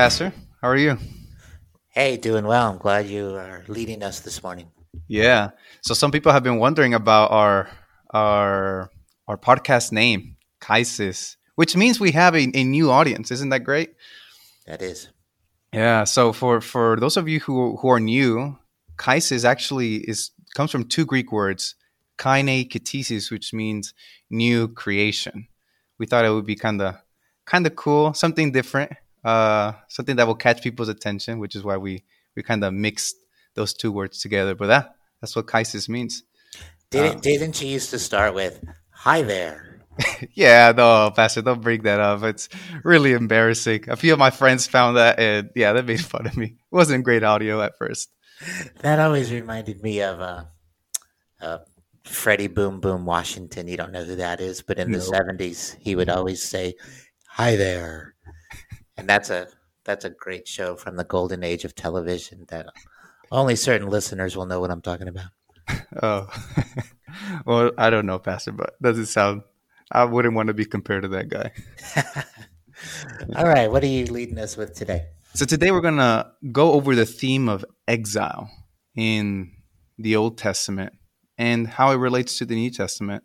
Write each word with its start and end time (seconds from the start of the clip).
Pastor. 0.00 0.32
How 0.62 0.68
are 0.68 0.78
you? 0.78 0.96
Hey, 1.90 2.16
doing 2.16 2.46
well. 2.46 2.70
I'm 2.70 2.78
glad 2.78 3.06
you 3.06 3.36
are 3.36 3.64
leading 3.68 4.02
us 4.02 4.20
this 4.20 4.42
morning. 4.42 4.70
Yeah. 5.08 5.50
So 5.82 5.92
some 5.92 6.10
people 6.10 6.32
have 6.32 6.42
been 6.42 6.58
wondering 6.58 6.94
about 6.94 7.30
our 7.30 7.68
our 8.08 8.90
our 9.28 9.36
podcast 9.36 9.92
name, 9.92 10.36
Kaisis, 10.58 11.36
which 11.56 11.76
means 11.76 12.00
we 12.00 12.12
have 12.12 12.34
a, 12.34 12.50
a 12.54 12.64
new 12.64 12.90
audience. 12.90 13.30
Isn't 13.30 13.50
that 13.50 13.60
great? 13.60 13.90
That 14.66 14.80
is. 14.80 15.08
Yeah. 15.70 16.04
So 16.04 16.32
for 16.32 16.62
for 16.62 16.96
those 16.98 17.18
of 17.18 17.28
you 17.28 17.40
who 17.40 17.76
who 17.76 17.90
are 17.90 18.00
new, 18.00 18.56
Kaisis 18.96 19.44
actually 19.44 19.96
is 19.96 20.30
comes 20.56 20.70
from 20.70 20.84
two 20.84 21.04
Greek 21.04 21.30
words, 21.30 21.74
kaine 22.16 22.66
kitisis, 22.70 23.30
which 23.30 23.52
means 23.52 23.92
new 24.30 24.66
creation. 24.68 25.48
We 25.98 26.06
thought 26.06 26.24
it 26.24 26.30
would 26.30 26.46
be 26.46 26.56
kind 26.56 26.80
of 26.80 26.96
kind 27.44 27.66
of 27.66 27.76
cool, 27.76 28.14
something 28.14 28.50
different, 28.50 28.92
uh, 29.24 29.72
something 29.88 30.16
that 30.16 30.26
will 30.26 30.34
catch 30.34 30.62
people's 30.62 30.88
attention, 30.88 31.38
which 31.38 31.54
is 31.54 31.62
why 31.62 31.76
we 31.76 32.04
we 32.36 32.42
kind 32.42 32.64
of 32.64 32.72
mixed 32.72 33.16
those 33.54 33.74
two 33.74 33.92
words 33.92 34.20
together. 34.20 34.54
But 34.54 34.68
that 34.68 34.94
that's 35.20 35.36
what 35.36 35.46
kaisis 35.46 35.88
means. 35.88 36.22
Didn't 36.90 37.16
um, 37.16 37.20
didn't 37.20 37.62
you 37.62 37.68
used 37.68 37.90
to 37.90 37.98
start 37.98 38.34
with 38.34 38.62
"Hi 38.90 39.22
there"? 39.22 39.70
yeah, 40.34 40.72
no, 40.76 41.10
Pastor, 41.14 41.42
don't 41.42 41.60
bring 41.60 41.82
that 41.82 42.00
up. 42.00 42.22
It's 42.22 42.48
really 42.84 43.12
embarrassing. 43.12 43.84
A 43.88 43.96
few 43.96 44.12
of 44.12 44.18
my 44.18 44.30
friends 44.30 44.66
found 44.66 44.96
that, 44.96 45.18
and 45.18 45.50
yeah, 45.54 45.72
they 45.72 45.82
made 45.82 46.04
fun 46.04 46.26
of 46.26 46.36
me. 46.36 46.46
It 46.46 46.74
wasn't 46.74 47.04
great 47.04 47.22
audio 47.22 47.60
at 47.62 47.76
first. 47.76 48.10
That 48.80 48.98
always 48.98 49.30
reminded 49.30 49.82
me 49.82 50.00
of 50.00 50.20
uh, 50.20 50.44
uh, 51.40 51.58
Freddie 52.04 52.46
Boom 52.46 52.80
Boom 52.80 53.04
Washington. 53.04 53.68
You 53.68 53.76
don't 53.76 53.92
know 53.92 54.04
who 54.04 54.16
that 54.16 54.40
is, 54.40 54.62
but 54.62 54.78
in 54.78 54.90
no. 54.90 54.98
the 54.98 55.04
seventies, 55.04 55.76
he 55.80 55.94
would 55.94 56.08
always 56.08 56.42
say, 56.42 56.74
"Hi 57.28 57.56
there," 57.56 58.14
and 59.00 59.08
that's 59.08 59.30
a 59.30 59.48
that's 59.84 60.04
a 60.04 60.10
great 60.10 60.46
show 60.46 60.76
from 60.76 60.96
the 60.96 61.04
golden 61.04 61.42
age 61.42 61.64
of 61.64 61.74
television 61.74 62.44
that 62.48 62.66
only 63.32 63.56
certain 63.56 63.88
listeners 63.88 64.36
will 64.36 64.44
know 64.44 64.60
what 64.60 64.70
I'm 64.70 64.82
talking 64.82 65.08
about. 65.08 65.30
Oh, 66.02 66.28
well, 67.44 67.72
I 67.76 67.90
don't 67.90 68.06
know, 68.06 68.18
Pastor, 68.18 68.52
but 68.52 68.80
does 68.80 68.98
it 68.98 69.06
sound? 69.06 69.42
I 69.90 70.04
wouldn't 70.04 70.34
want 70.34 70.46
to 70.46 70.54
be 70.54 70.64
compared 70.64 71.02
to 71.02 71.08
that 71.08 71.28
guy. 71.28 71.52
All 73.36 73.46
right, 73.46 73.70
what 73.70 73.82
are 73.82 73.88
you 73.88 74.06
leading 74.06 74.38
us 74.38 74.56
with 74.56 74.74
today? 74.74 75.06
So 75.34 75.44
today 75.44 75.70
we're 75.70 75.80
gonna 75.80 76.32
go 76.52 76.72
over 76.72 76.94
the 76.94 77.06
theme 77.06 77.48
of 77.48 77.64
exile 77.88 78.50
in 78.94 79.52
the 79.98 80.16
Old 80.16 80.38
Testament 80.38 80.92
and 81.38 81.66
how 81.66 81.90
it 81.90 81.96
relates 81.96 82.38
to 82.38 82.44
the 82.44 82.54
New 82.54 82.70
Testament. 82.70 83.24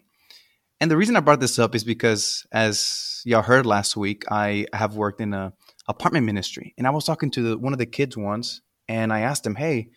And 0.80 0.90
the 0.90 0.98
reason 0.98 1.16
I 1.16 1.22
brought 1.22 1.40
this 1.40 1.60
up 1.60 1.74
is 1.76 1.84
because, 1.84 2.46
as 2.52 3.22
y'all 3.26 3.42
heard 3.42 3.66
last 3.66 3.96
week, 3.96 4.24
I 4.32 4.66
have 4.74 4.96
worked 4.96 5.22
in 5.22 5.34
a 5.34 5.54
apartment 5.88 6.26
ministry, 6.26 6.74
and 6.78 6.88
I 6.88 6.92
was 6.92 7.06
talking 7.06 7.32
to 7.32 7.42
the, 7.42 7.58
one 7.58 7.74
of 7.74 7.80
the 7.80 7.86
kids 7.86 8.18
once, 8.18 8.62
and 8.88 9.12
I 9.12 9.22
asked 9.22 9.46
him, 9.46 9.56
"Hey, 9.56 9.90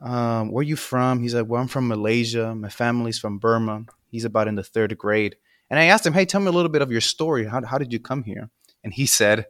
um, 0.00 0.50
where 0.50 0.60
are 0.60 0.64
you 0.64 0.76
from?" 0.76 1.22
He 1.22 1.28
said, 1.28 1.48
"Well, 1.48 1.60
I'm 1.60 1.68
from 1.68 1.88
Malaysia. 1.88 2.54
My 2.54 2.68
family's 2.68 3.18
from 3.18 3.38
Burma." 3.38 3.86
He's 4.08 4.24
about 4.24 4.48
in 4.48 4.56
the 4.56 4.62
third 4.62 4.96
grade, 4.98 5.36
and 5.70 5.78
I 5.78 5.84
asked 5.84 6.06
him, 6.06 6.12
"Hey, 6.12 6.24
tell 6.24 6.40
me 6.40 6.48
a 6.48 6.52
little 6.52 6.70
bit 6.70 6.82
of 6.82 6.92
your 6.92 7.00
story. 7.00 7.46
How 7.46 7.64
how 7.64 7.78
did 7.78 7.92
you 7.92 8.00
come 8.00 8.24
here?" 8.24 8.50
And 8.84 8.92
he 8.92 9.06
said, 9.06 9.46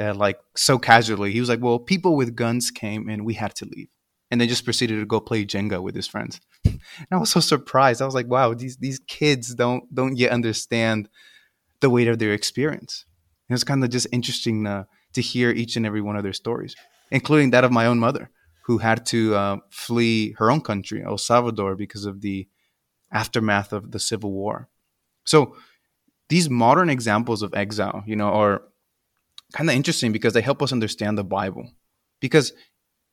uh, 0.00 0.14
like 0.14 0.38
so 0.56 0.78
casually, 0.78 1.30
he 1.32 1.40
was 1.40 1.48
like, 1.48 1.60
"Well, 1.60 1.78
people 1.78 2.16
with 2.16 2.34
guns 2.34 2.70
came, 2.70 3.08
and 3.08 3.24
we 3.24 3.34
had 3.34 3.54
to 3.56 3.66
leave." 3.66 3.88
And 4.30 4.40
then 4.40 4.48
just 4.48 4.64
proceeded 4.64 4.98
to 4.98 5.06
go 5.06 5.20
play 5.20 5.44
Jenga 5.44 5.82
with 5.82 5.94
his 5.94 6.06
friends. 6.06 6.40
and 6.64 6.80
I 7.12 7.16
was 7.16 7.30
so 7.30 7.40
surprised. 7.40 8.00
I 8.00 8.06
was 8.06 8.14
like, 8.14 8.28
"Wow, 8.28 8.54
these 8.54 8.78
these 8.78 8.98
kids 9.00 9.54
don't 9.54 9.92
don't 9.94 10.16
yet 10.16 10.30
understand 10.32 11.08
the 11.80 11.90
weight 11.90 12.08
of 12.08 12.18
their 12.18 12.32
experience." 12.32 13.04
And 13.48 13.54
it's 13.54 13.64
kind 13.64 13.84
of 13.84 13.90
just 13.90 14.06
interesting 14.12 14.66
uh, 14.66 14.84
to 15.14 15.20
hear 15.20 15.50
each 15.50 15.76
and 15.76 15.86
every 15.86 16.00
one 16.00 16.16
of 16.16 16.22
their 16.22 16.32
stories, 16.32 16.74
including 17.10 17.50
that 17.50 17.64
of 17.64 17.72
my 17.72 17.86
own 17.86 17.98
mother, 17.98 18.30
who 18.64 18.78
had 18.78 19.04
to 19.06 19.34
uh, 19.34 19.56
flee 19.70 20.32
her 20.38 20.50
own 20.50 20.60
country, 20.60 21.02
El 21.04 21.18
Salvador, 21.18 21.74
because 21.74 22.04
of 22.04 22.20
the 22.20 22.48
aftermath 23.12 23.72
of 23.72 23.90
the 23.90 23.98
Civil 23.98 24.32
War. 24.32 24.68
So 25.24 25.56
these 26.28 26.48
modern 26.48 26.88
examples 26.88 27.42
of 27.42 27.54
exile, 27.54 28.04
you 28.06 28.16
know, 28.16 28.28
are 28.28 28.62
kind 29.52 29.68
of 29.68 29.76
interesting 29.76 30.12
because 30.12 30.32
they 30.32 30.40
help 30.40 30.62
us 30.62 30.72
understand 30.72 31.18
the 31.18 31.24
Bible. 31.24 31.70
Because 32.20 32.52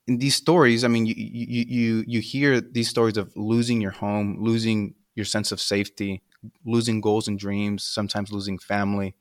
in 0.07 0.19
these 0.19 0.35
stories, 0.35 0.83
I 0.83 0.87
mean, 0.87 1.05
you 1.05 1.15
you 1.17 1.65
you 1.67 2.03
you 2.07 2.19
hear 2.21 2.61
these 2.61 2.89
stories 2.89 3.17
of 3.17 3.35
losing 3.35 3.81
your 3.81 3.91
home, 3.91 4.37
losing 4.39 4.95
your 5.15 5.25
sense 5.25 5.51
of 5.51 5.59
safety, 5.59 6.21
losing 6.65 7.01
goals 7.01 7.27
and 7.27 7.39
dreams, 7.39 7.83
sometimes 7.83 8.31
losing 8.31 8.59
family, 8.59 9.15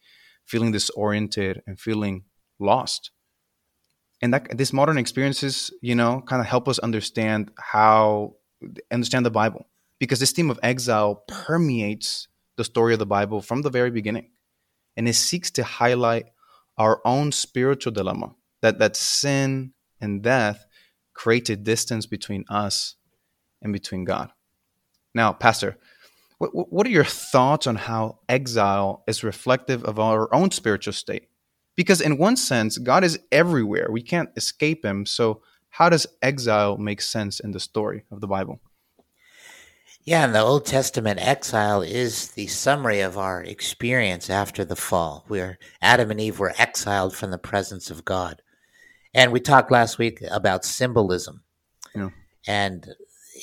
feeling 0.44 0.72
disoriented 0.72 1.62
and 1.66 1.80
feeling 1.80 2.24
lost. 2.58 3.10
And 4.22 4.32
that 4.32 4.56
these 4.56 4.72
modern 4.72 4.98
experiences, 4.98 5.70
you 5.82 5.94
know, 5.94 6.22
kind 6.26 6.40
of 6.40 6.46
help 6.46 6.68
us 6.68 6.78
understand 6.78 7.50
how 7.58 8.36
understand 8.90 9.26
the 9.26 9.30
Bible 9.30 9.66
because 9.98 10.20
this 10.20 10.32
theme 10.32 10.50
of 10.50 10.58
exile 10.62 11.22
permeates 11.28 12.28
the 12.56 12.64
story 12.64 12.94
of 12.94 12.98
the 12.98 13.06
Bible 13.06 13.42
from 13.42 13.62
the 13.62 13.70
very 13.70 13.90
beginning. 13.90 14.30
And 14.96 15.08
it 15.08 15.14
seeks 15.14 15.50
to 15.52 15.64
highlight 15.64 16.26
our 16.78 17.00
own 17.04 17.32
spiritual 17.32 17.92
dilemma 17.92 18.34
that 18.62 18.78
that 18.78 18.96
sin 18.96 19.72
and 20.00 20.22
death 20.22 20.64
create 21.14 21.48
a 21.50 21.56
distance 21.56 22.06
between 22.06 22.44
us 22.48 22.96
and 23.62 23.72
between 23.72 24.04
God. 24.04 24.30
Now, 25.14 25.32
Pastor, 25.32 25.78
what, 26.38 26.50
what 26.52 26.86
are 26.86 26.90
your 26.90 27.04
thoughts 27.04 27.66
on 27.66 27.76
how 27.76 28.20
exile 28.28 29.02
is 29.06 29.24
reflective 29.24 29.84
of 29.84 29.98
our 29.98 30.32
own 30.34 30.50
spiritual 30.50 30.92
state? 30.92 31.28
Because, 31.76 32.00
in 32.00 32.18
one 32.18 32.36
sense, 32.36 32.78
God 32.78 33.04
is 33.04 33.18
everywhere. 33.30 33.88
We 33.90 34.02
can't 34.02 34.30
escape 34.36 34.84
him. 34.84 35.06
So, 35.06 35.42
how 35.68 35.90
does 35.90 36.06
exile 36.22 36.78
make 36.78 37.02
sense 37.02 37.38
in 37.38 37.52
the 37.52 37.60
story 37.60 38.04
of 38.10 38.20
the 38.20 38.26
Bible? 38.26 38.60
Yeah, 40.06 40.24
in 40.24 40.32
the 40.32 40.40
Old 40.40 40.64
Testament, 40.64 41.18
exile 41.20 41.82
is 41.82 42.30
the 42.30 42.46
summary 42.46 43.00
of 43.00 43.18
our 43.18 43.42
experience 43.42 44.30
after 44.30 44.64
the 44.64 44.76
fall, 44.76 45.24
where 45.26 45.58
Adam 45.82 46.12
and 46.12 46.20
Eve 46.20 46.38
were 46.38 46.54
exiled 46.56 47.14
from 47.14 47.32
the 47.32 47.38
presence 47.38 47.90
of 47.90 48.04
God. 48.04 48.40
And 49.12 49.32
we 49.32 49.40
talked 49.40 49.72
last 49.72 49.98
week 49.98 50.22
about 50.30 50.64
symbolism. 50.64 51.42
Yeah. 51.92 52.10
And 52.46 52.86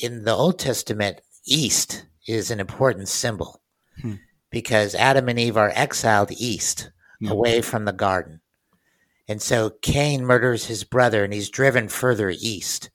in 0.01 0.23
the 0.23 0.33
Old 0.33 0.57
Testament, 0.57 1.19
east 1.45 2.05
is 2.27 2.49
an 2.49 2.61
important 2.61 3.09
symbol 3.09 3.61
hmm. 4.01 4.13
because 4.49 4.95
Adam 4.95 5.27
and 5.27 5.38
Eve 5.38 5.57
are 5.57 5.72
exiled 5.75 6.31
east, 6.31 6.91
hmm. 7.25 7.31
away 7.31 7.61
from 7.61 7.85
the 7.85 7.94
garden. 7.94 8.41
And 9.28 9.41
so 9.41 9.72
Cain 9.81 10.25
murders 10.25 10.66
his 10.66 10.84
brother 10.84 11.23
and 11.23 11.34
he's 11.34 11.50
driven 11.50 11.88
further 11.88 12.29
east. 12.29 12.89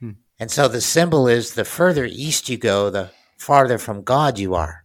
Hmm. 0.00 0.12
And 0.38 0.50
so 0.50 0.68
the 0.68 0.80
symbol 0.80 1.28
is 1.28 1.54
the 1.54 1.64
further 1.64 2.06
east 2.06 2.48
you 2.48 2.56
go, 2.56 2.90
the 2.90 3.10
farther 3.36 3.78
from 3.78 4.02
God 4.02 4.38
you 4.38 4.54
are. 4.54 4.84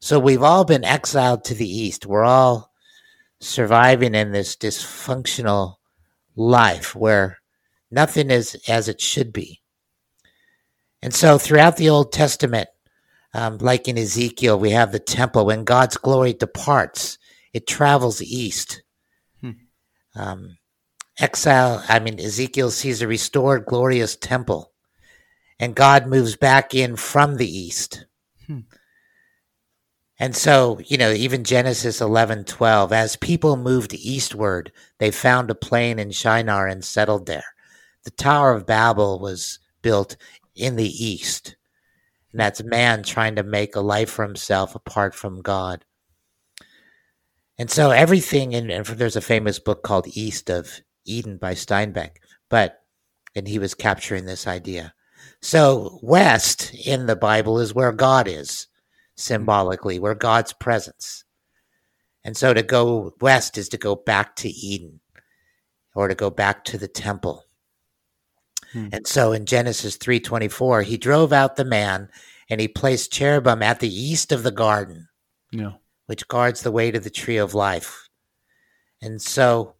So 0.00 0.18
we've 0.18 0.42
all 0.42 0.64
been 0.64 0.84
exiled 0.84 1.44
to 1.44 1.54
the 1.54 1.68
east. 1.68 2.06
We're 2.06 2.24
all 2.24 2.70
surviving 3.40 4.14
in 4.14 4.32
this 4.32 4.56
dysfunctional 4.56 5.76
life 6.36 6.94
where 6.94 7.38
nothing 7.90 8.30
is 8.30 8.56
as 8.68 8.88
it 8.88 9.00
should 9.00 9.32
be. 9.32 9.60
And 11.02 11.14
so 11.14 11.38
throughout 11.38 11.76
the 11.76 11.90
Old 11.90 12.12
Testament, 12.12 12.68
um, 13.34 13.58
like 13.58 13.88
in 13.88 13.98
Ezekiel, 13.98 14.58
we 14.58 14.70
have 14.70 14.92
the 14.92 14.98
temple. 14.98 15.44
When 15.46 15.64
God's 15.64 15.96
glory 15.96 16.32
departs, 16.32 17.18
it 17.54 17.66
travels 17.66 18.20
east. 18.20 18.82
Hmm. 19.40 19.50
Um, 20.14 20.58
exile, 21.18 21.82
I 21.88 22.00
mean, 22.00 22.20
Ezekiel 22.20 22.70
sees 22.70 23.00
a 23.00 23.08
restored, 23.08 23.64
glorious 23.64 24.16
temple, 24.16 24.72
and 25.58 25.74
God 25.74 26.06
moves 26.06 26.36
back 26.36 26.74
in 26.74 26.96
from 26.96 27.36
the 27.36 27.58
east. 27.58 28.04
Hmm. 28.46 28.60
And 30.18 30.36
so, 30.36 30.78
you 30.84 30.96
know, 30.96 31.12
even 31.12 31.42
Genesis 31.44 32.00
11 32.00 32.44
12, 32.44 32.92
as 32.92 33.16
people 33.16 33.56
moved 33.56 33.94
eastward, 33.94 34.72
they 34.98 35.10
found 35.10 35.50
a 35.50 35.54
plain 35.54 35.98
in 35.98 36.10
Shinar 36.10 36.66
and 36.66 36.84
settled 36.84 37.26
there. 37.26 37.54
The 38.04 38.10
Tower 38.10 38.52
of 38.52 38.66
Babel 38.66 39.18
was 39.18 39.58
built 39.82 40.16
in 40.54 40.76
the 40.76 41.04
east. 41.04 41.56
And 42.32 42.40
that's 42.40 42.62
man 42.62 43.02
trying 43.02 43.36
to 43.36 43.42
make 43.42 43.76
a 43.76 43.80
life 43.80 44.10
for 44.10 44.24
himself 44.24 44.74
apart 44.74 45.14
from 45.14 45.42
God. 45.42 45.84
And 47.58 47.70
so 47.70 47.90
everything, 47.90 48.54
and, 48.54 48.70
and 48.70 48.84
there's 48.84 49.16
a 49.16 49.20
famous 49.20 49.58
book 49.58 49.82
called 49.82 50.06
East 50.08 50.50
of 50.50 50.80
Eden 51.04 51.36
by 51.36 51.54
Steinbeck, 51.54 52.16
but, 52.50 52.80
and 53.36 53.46
he 53.46 53.58
was 53.58 53.74
capturing 53.74 54.24
this 54.24 54.46
idea. 54.46 54.92
So 55.40 55.98
west 56.02 56.74
in 56.74 57.06
the 57.06 57.16
Bible 57.16 57.60
is 57.60 57.74
where 57.74 57.92
God 57.92 58.26
is, 58.26 58.66
symbolically, 59.16 59.98
where 59.98 60.14
God's 60.14 60.52
presence. 60.52 61.24
And 62.24 62.36
so 62.36 62.54
to 62.54 62.62
go 62.62 63.14
west 63.20 63.58
is 63.58 63.68
to 63.70 63.76
go 63.76 63.94
back 63.94 64.36
to 64.36 64.48
Eden 64.48 65.00
or 65.94 66.08
to 66.08 66.14
go 66.14 66.30
back 66.30 66.64
to 66.64 66.78
the 66.78 66.88
temple. 66.88 67.44
Hmm. 68.72 68.88
And 68.92 69.06
so 69.06 69.32
in 69.32 69.46
Genesis 69.46 69.96
3:24, 69.98 70.82
he 70.82 70.96
drove 70.96 71.32
out 71.32 71.56
the 71.56 71.64
man 71.64 72.08
and 72.48 72.60
he 72.60 72.68
placed 72.68 73.12
cherubim 73.12 73.62
at 73.62 73.80
the 73.80 73.94
east 73.94 74.32
of 74.32 74.42
the 74.42 74.50
garden. 74.50 75.08
Yeah. 75.52 75.72
Which 76.06 76.28
guards 76.28 76.62
the 76.62 76.72
way 76.72 76.90
to 76.90 77.00
the 77.00 77.10
tree 77.10 77.38
of 77.38 77.54
life. 77.54 78.08
And 79.00 79.20
so 79.20 79.74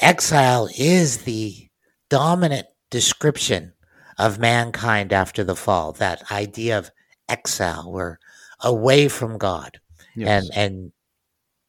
exile 0.00 0.68
is 0.78 1.18
the 1.18 1.68
dominant 2.08 2.66
description 2.90 3.72
of 4.18 4.38
mankind 4.38 5.12
after 5.12 5.44
the 5.44 5.56
fall. 5.56 5.92
That 5.92 6.30
idea 6.30 6.78
of 6.78 6.90
exile, 7.28 7.90
we're 7.90 8.18
away 8.60 9.08
from 9.08 9.38
God, 9.38 9.80
yes. 10.14 10.28
and 10.28 10.56
and 10.56 10.92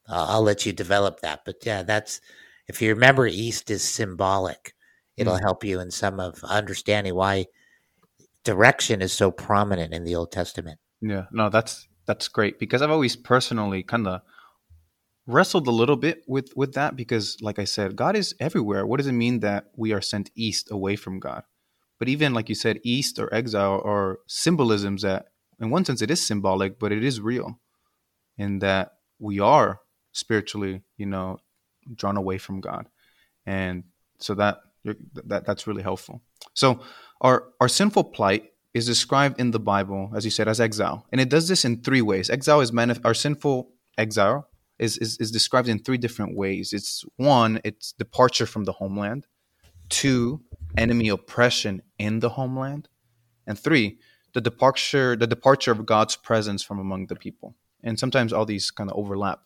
uh, 0.08 0.26
I'll 0.30 0.44
let 0.44 0.66
you 0.66 0.74
develop 0.74 1.20
that. 1.22 1.42
But 1.46 1.58
yeah, 1.64 1.84
that's 1.84 2.22
if 2.68 2.82
you 2.82 2.90
remember, 2.90 3.28
East 3.28 3.70
is 3.70 3.84
symbolic. 3.84 4.74
It'll 5.16 5.38
mm. 5.38 5.44
help 5.44 5.64
you 5.64 5.80
in 5.80 5.92
some 5.92 6.20
of 6.20 6.44
understanding 6.44 7.16
why 7.16 7.48
direction 8.44 9.02
is 9.02 9.12
so 9.12 9.32
prominent 9.32 9.94
in 9.94 10.04
the 10.04 10.16
Old 10.16 10.32
Testament. 10.32 10.80
Yeah, 11.02 11.26
no, 11.32 11.50
that's 11.50 11.88
that's 12.08 12.28
great 12.28 12.58
because 12.58 12.82
I've 12.82 12.90
always 12.90 13.16
personally 13.16 13.84
kind 13.84 14.08
of 14.08 14.22
wrestled 15.28 15.68
a 15.68 15.72
little 15.72 15.98
bit 15.98 16.24
with 16.26 16.56
with 16.56 16.74
that 16.74 16.96
because 16.96 17.38
like 17.42 17.60
I 17.60 17.66
said, 17.66 17.96
God 17.96 18.16
is 18.16 18.34
everywhere. 18.40 18.88
What 18.88 18.98
does 18.98 19.08
it 19.08 19.12
mean 19.12 19.42
that 19.42 19.66
we 19.76 19.92
are 19.92 20.02
sent 20.02 20.32
east 20.36 20.72
away 20.72 20.96
from 20.96 21.20
God? 21.20 21.44
But 22.00 22.08
even 22.08 22.34
like 22.34 22.50
you 22.50 22.56
said, 22.56 22.80
east 22.84 23.20
or 23.20 23.34
exile 23.34 23.82
are 23.84 24.20
symbolisms 24.28 25.02
that 25.02 25.28
in 25.60 25.70
one 25.70 25.86
sense 25.86 26.02
it 26.02 26.10
is 26.10 26.26
symbolic, 26.26 26.80
but 26.80 26.92
it 26.92 27.04
is 27.04 27.20
real 27.20 27.60
in 28.38 28.60
that 28.60 28.94
we 29.20 29.40
are 29.40 29.82
spiritually, 30.14 30.82
you 30.96 31.06
know, 31.06 31.40
drawn 31.94 32.18
away 32.18 32.38
from 32.38 32.62
God. 32.62 32.88
And 33.46 33.84
so 34.20 34.34
that 34.34 34.60
that 35.26 35.46
that's 35.46 35.68
really 35.68 35.84
helpful. 35.84 36.22
So 36.54 36.80
our 37.20 37.50
our 37.60 37.68
sinful 37.68 38.06
plight 38.06 38.52
is 38.78 38.86
described 38.86 39.40
in 39.40 39.52
the 39.52 39.60
Bible, 39.60 40.12
as 40.16 40.24
you 40.26 40.32
said, 40.32 40.48
as 40.48 40.60
exile, 40.60 41.06
and 41.12 41.20
it 41.20 41.30
does 41.30 41.48
this 41.48 41.66
in 41.66 41.82
three 41.82 42.02
ways. 42.02 42.30
Exile 42.30 42.62
is 42.62 42.72
manif- 42.72 43.04
our 43.04 43.14
sinful 43.14 43.72
exile 43.98 44.48
is, 44.80 44.98
is 44.98 45.18
is 45.18 45.32
described 45.32 45.68
in 45.68 45.80
three 45.80 45.98
different 45.98 46.36
ways. 46.36 46.74
It's 46.74 47.04
one, 47.18 47.60
it's 47.64 47.94
departure 47.94 48.46
from 48.46 48.64
the 48.66 48.74
homeland. 48.74 49.28
Two, 49.90 50.42
enemy 50.78 51.10
oppression 51.10 51.82
in 51.98 52.20
the 52.20 52.30
homeland, 52.30 52.90
and 53.46 53.58
three, 53.58 53.98
the 54.34 54.42
departure 54.42 55.16
the 55.16 55.28
departure 55.28 55.72
of 55.72 55.86
God's 55.86 56.16
presence 56.16 56.62
from 56.64 56.80
among 56.80 57.08
the 57.08 57.16
people. 57.16 57.56
And 57.84 58.00
sometimes 58.00 58.34
all 58.34 58.46
these 58.46 58.72
kind 58.72 58.90
of 58.90 58.98
overlap. 58.98 59.40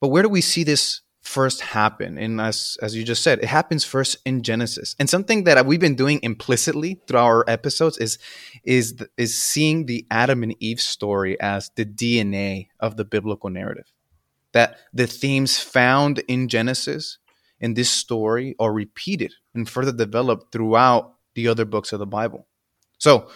But 0.00 0.08
where 0.08 0.22
do 0.22 0.28
we 0.28 0.40
see 0.40 0.64
this 0.64 1.02
first 1.22 1.60
happen? 1.60 2.18
And 2.18 2.40
as 2.40 2.76
as 2.82 2.94
you 2.94 3.04
just 3.04 3.22
said, 3.22 3.38
it 3.38 3.46
happens 3.46 3.84
first 3.84 4.18
in 4.26 4.42
Genesis. 4.42 4.94
And 4.98 5.08
something 5.08 5.44
that 5.44 5.64
we've 5.64 5.80
been 5.80 5.94
doing 5.94 6.20
implicitly 6.22 7.00
through 7.06 7.20
our 7.20 7.44
episodes 7.48 7.96
is 7.98 8.18
is 8.64 8.96
is 9.16 9.38
seeing 9.38 9.86
the 9.86 10.06
Adam 10.10 10.42
and 10.42 10.54
Eve 10.60 10.80
story 10.80 11.40
as 11.40 11.70
the 11.76 11.84
DNA 11.84 12.68
of 12.80 12.96
the 12.96 13.04
biblical 13.04 13.50
narrative. 13.50 13.90
That 14.52 14.76
the 14.92 15.06
themes 15.06 15.58
found 15.58 16.18
in 16.28 16.48
Genesis 16.48 17.18
in 17.60 17.74
this 17.74 17.90
story 17.90 18.54
are 18.58 18.72
repeated 18.72 19.32
and 19.54 19.68
further 19.68 19.92
developed 19.92 20.52
throughout 20.52 21.14
the 21.34 21.48
other 21.48 21.64
books 21.64 21.92
of 21.92 22.00
the 22.00 22.06
Bible. 22.06 22.46
So, 22.98 23.30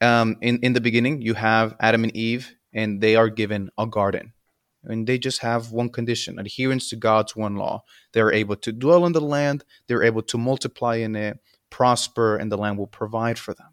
um, 0.00 0.36
in 0.40 0.58
in 0.58 0.74
the 0.74 0.80
beginning, 0.80 1.22
you 1.22 1.34
have 1.34 1.74
Adam 1.80 2.04
and 2.04 2.14
Eve, 2.14 2.54
and 2.72 3.00
they 3.00 3.16
are 3.16 3.28
given 3.28 3.70
a 3.76 3.86
garden 3.86 4.32
and 4.84 5.06
they 5.06 5.18
just 5.18 5.40
have 5.40 5.72
one 5.72 5.90
condition 5.90 6.38
adherence 6.38 6.88
to 6.90 6.96
God's 6.96 7.36
one 7.36 7.56
law. 7.56 7.84
They're 8.12 8.32
able 8.32 8.56
to 8.56 8.72
dwell 8.72 9.06
in 9.06 9.12
the 9.12 9.20
land, 9.20 9.64
they're 9.86 10.02
able 10.02 10.22
to 10.22 10.38
multiply 10.38 10.96
in 10.96 11.16
it, 11.16 11.38
prosper, 11.68 12.36
and 12.36 12.50
the 12.50 12.56
land 12.56 12.78
will 12.78 12.86
provide 12.86 13.38
for 13.38 13.54
them. 13.54 13.68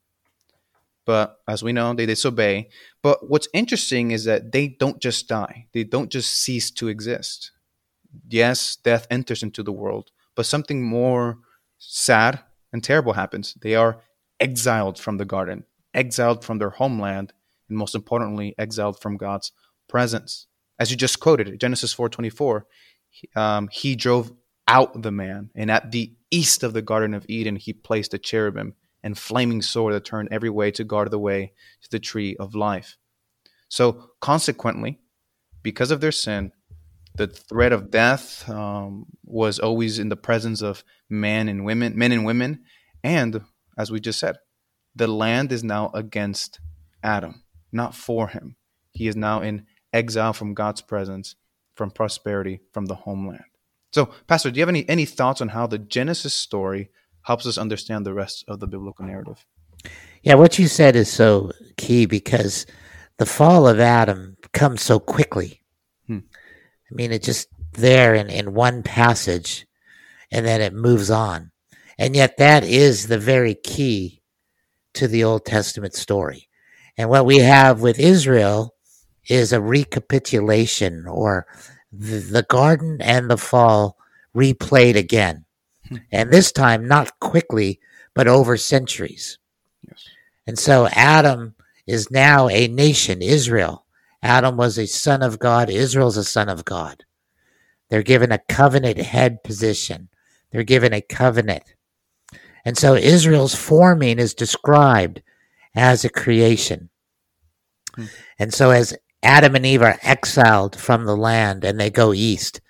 But 1.05 1.37
as 1.47 1.63
we 1.63 1.71
know, 1.71 1.93
they 1.93 2.05
disobey. 2.05 2.69
But 3.01 3.29
what's 3.29 3.47
interesting 3.53 4.11
is 4.11 4.25
that 4.25 4.51
they 4.51 4.67
don't 4.67 5.01
just 5.01 5.27
die, 5.27 5.67
they 5.73 5.83
don't 5.83 6.11
just 6.11 6.35
cease 6.35 6.69
to 6.71 6.89
exist. 6.89 7.51
Yes, 8.27 8.75
death 8.75 9.07
enters 9.09 9.43
into 9.43 9.63
the 9.63 9.71
world, 9.71 10.11
but 10.35 10.45
something 10.45 10.83
more 10.83 11.37
sad 11.77 12.41
and 12.73 12.83
terrible 12.83 13.13
happens. 13.13 13.55
They 13.61 13.75
are 13.75 14.01
exiled 14.39 14.99
from 14.99 15.17
the 15.17 15.25
garden, 15.25 15.63
exiled 15.93 16.43
from 16.43 16.57
their 16.57 16.71
homeland, 16.71 17.33
and 17.69 17.77
most 17.77 17.95
importantly, 17.95 18.53
exiled 18.57 18.99
from 18.99 19.17
God's 19.17 19.51
presence 19.87 20.47
as 20.79 20.91
you 20.91 20.97
just 20.97 21.19
quoted 21.19 21.59
Genesis 21.59 21.93
4:24, 21.93 22.65
um, 23.35 23.69
he 23.71 23.95
drove 23.95 24.31
out 24.67 25.01
the 25.01 25.11
man, 25.11 25.49
and 25.55 25.71
at 25.71 25.91
the 25.91 26.13
east 26.29 26.63
of 26.63 26.73
the 26.73 26.81
Garden 26.81 27.13
of 27.13 27.25
Eden, 27.29 27.55
he 27.55 27.73
placed 27.73 28.13
a 28.13 28.17
cherubim 28.17 28.75
and 29.03 29.17
flaming 29.17 29.61
sword 29.61 29.93
that 29.93 30.05
turned 30.05 30.29
every 30.31 30.49
way 30.49 30.71
to 30.71 30.83
guard 30.83 31.11
the 31.11 31.19
way 31.19 31.53
to 31.81 31.89
the 31.89 31.99
tree 31.99 32.35
of 32.37 32.55
life. 32.55 32.97
So, 33.69 34.11
consequently, 34.19 34.99
because 35.63 35.91
of 35.91 36.01
their 36.01 36.11
sin, 36.11 36.51
the 37.15 37.27
threat 37.27 37.71
of 37.71 37.89
death 37.89 38.47
um, 38.49 39.05
was 39.23 39.59
always 39.59 39.99
in 39.99 40.09
the 40.09 40.15
presence 40.15 40.61
of 40.61 40.83
men 41.09 41.47
and 41.47 41.65
women, 41.65 41.97
men 41.97 42.11
and 42.11 42.25
women, 42.25 42.63
and 43.03 43.41
as 43.77 43.91
we 43.91 43.99
just 43.99 44.19
said, 44.19 44.37
the 44.95 45.07
land 45.07 45.51
is 45.51 45.63
now 45.63 45.91
against 45.93 46.59
Adam, 47.03 47.43
not 47.71 47.95
for 47.95 48.27
him. 48.27 48.55
He 48.91 49.07
is 49.07 49.15
now 49.15 49.41
in 49.41 49.65
exile 49.97 50.33
from 50.33 50.53
God's 50.53 50.81
presence, 50.81 51.35
from 51.75 51.91
prosperity, 51.91 52.61
from 52.71 52.85
the 52.85 52.95
homeland. 52.95 53.43
So, 53.91 54.11
Pastor, 54.27 54.51
do 54.51 54.59
you 54.59 54.61
have 54.61 54.69
any, 54.69 54.87
any 54.87 55.05
thoughts 55.05 55.41
on 55.41 55.49
how 55.49 55.67
the 55.67 55.79
Genesis 55.79 56.33
story 56.33 56.89
helps 57.23 57.45
us 57.45 57.57
understand 57.57 58.05
the 58.05 58.13
rest 58.13 58.45
of 58.47 58.59
the 58.59 58.67
biblical 58.67 59.05
narrative? 59.05 59.45
Yeah, 60.21 60.35
what 60.35 60.59
you 60.59 60.67
said 60.67 60.95
is 60.95 61.11
so 61.11 61.51
key 61.77 62.05
because 62.05 62.65
the 63.17 63.25
fall 63.25 63.67
of 63.67 63.79
Adam 63.79 64.37
comes 64.53 64.81
so 64.81 64.99
quickly. 64.99 65.61
Hmm. 66.05 66.19
I 66.91 66.95
mean, 66.95 67.11
it's 67.11 67.25
just 67.25 67.47
there 67.73 68.13
in, 68.13 68.29
in 68.29 68.53
one 68.53 68.83
passage 68.83 69.65
and 70.31 70.45
then 70.45 70.61
it 70.61 70.73
moves 70.73 71.09
on. 71.09 71.51
And 71.97 72.15
yet, 72.15 72.37
that 72.37 72.63
is 72.63 73.07
the 73.07 73.17
very 73.17 73.55
key 73.55 74.21
to 74.93 75.07
the 75.07 75.23
Old 75.23 75.45
Testament 75.45 75.95
story. 75.95 76.47
And 76.97 77.09
what 77.09 77.25
we 77.25 77.37
have 77.37 77.81
with 77.81 77.99
Israel 77.99 78.75
is 79.27 79.53
a 79.53 79.61
recapitulation 79.61 81.05
or 81.07 81.45
the, 81.91 82.17
the 82.19 82.43
garden 82.43 83.01
and 83.01 83.29
the 83.29 83.37
fall 83.37 83.97
replayed 84.35 84.95
again. 84.95 85.45
Hmm. 85.87 85.97
and 86.11 86.31
this 86.31 86.51
time 86.51 86.87
not 86.87 87.19
quickly, 87.19 87.79
but 88.13 88.27
over 88.27 88.57
centuries. 88.57 89.37
Yes. 89.87 90.03
And 90.45 90.59
so 90.59 90.87
Adam 90.87 91.55
is 91.85 92.11
now 92.11 92.49
a 92.49 92.67
nation, 92.67 93.21
Israel. 93.21 93.85
Adam 94.21 94.57
was 94.57 94.77
a 94.77 94.87
son 94.87 95.21
of 95.21 95.39
God, 95.39 95.69
Israel's 95.69 96.17
a 96.17 96.23
son 96.23 96.49
of 96.49 96.65
God. 96.65 97.05
They're 97.89 98.03
given 98.03 98.31
a 98.31 98.41
covenant 98.49 98.97
head 98.97 99.43
position, 99.43 100.09
they're 100.51 100.63
given 100.63 100.93
a 100.93 101.01
covenant. 101.01 101.63
And 102.65 102.77
so 102.77 102.95
Israel's 102.95 103.55
forming 103.55 104.19
is 104.19 104.33
described 104.33 105.21
as 105.73 106.03
a 106.03 106.09
creation. 106.09 106.89
Hmm. 107.95 108.05
And 108.39 108.53
so 108.53 108.71
as 108.71 108.97
Adam 109.23 109.55
and 109.55 109.65
Eve 109.65 109.81
are 109.81 109.99
exiled 110.03 110.79
from 110.79 111.05
the 111.05 111.15
land 111.15 111.63
and 111.63 111.79
they 111.79 111.89
go 111.89 112.13
east. 112.13 112.61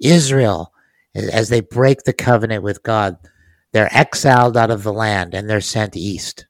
Israel, 0.00 0.72
as 1.14 1.48
they 1.48 1.60
break 1.60 2.02
the 2.02 2.12
covenant 2.12 2.62
with 2.62 2.82
God, 2.82 3.16
they're 3.72 3.94
exiled 3.94 4.56
out 4.56 4.70
of 4.70 4.82
the 4.82 4.92
land 4.92 5.34
and 5.34 5.48
they're 5.48 5.60
sent 5.60 5.96
east. 5.96 6.46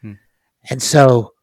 Hmm. 0.00 0.14
And 0.68 0.82
so, 0.82 1.34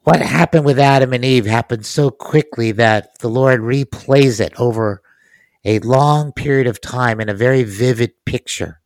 what 0.00 0.20
happened 0.20 0.66
with 0.66 0.78
Adam 0.78 1.14
and 1.14 1.24
Eve 1.24 1.46
happened 1.46 1.86
so 1.86 2.10
quickly 2.10 2.72
that 2.72 3.18
the 3.20 3.28
Lord 3.28 3.60
replays 3.60 4.38
it 4.38 4.52
over 4.60 5.00
a 5.64 5.78
long 5.78 6.32
period 6.32 6.66
of 6.66 6.80
time 6.80 7.20
in 7.20 7.30
a 7.30 7.34
very 7.34 7.62
vivid 7.62 8.12
picture. 8.26 8.80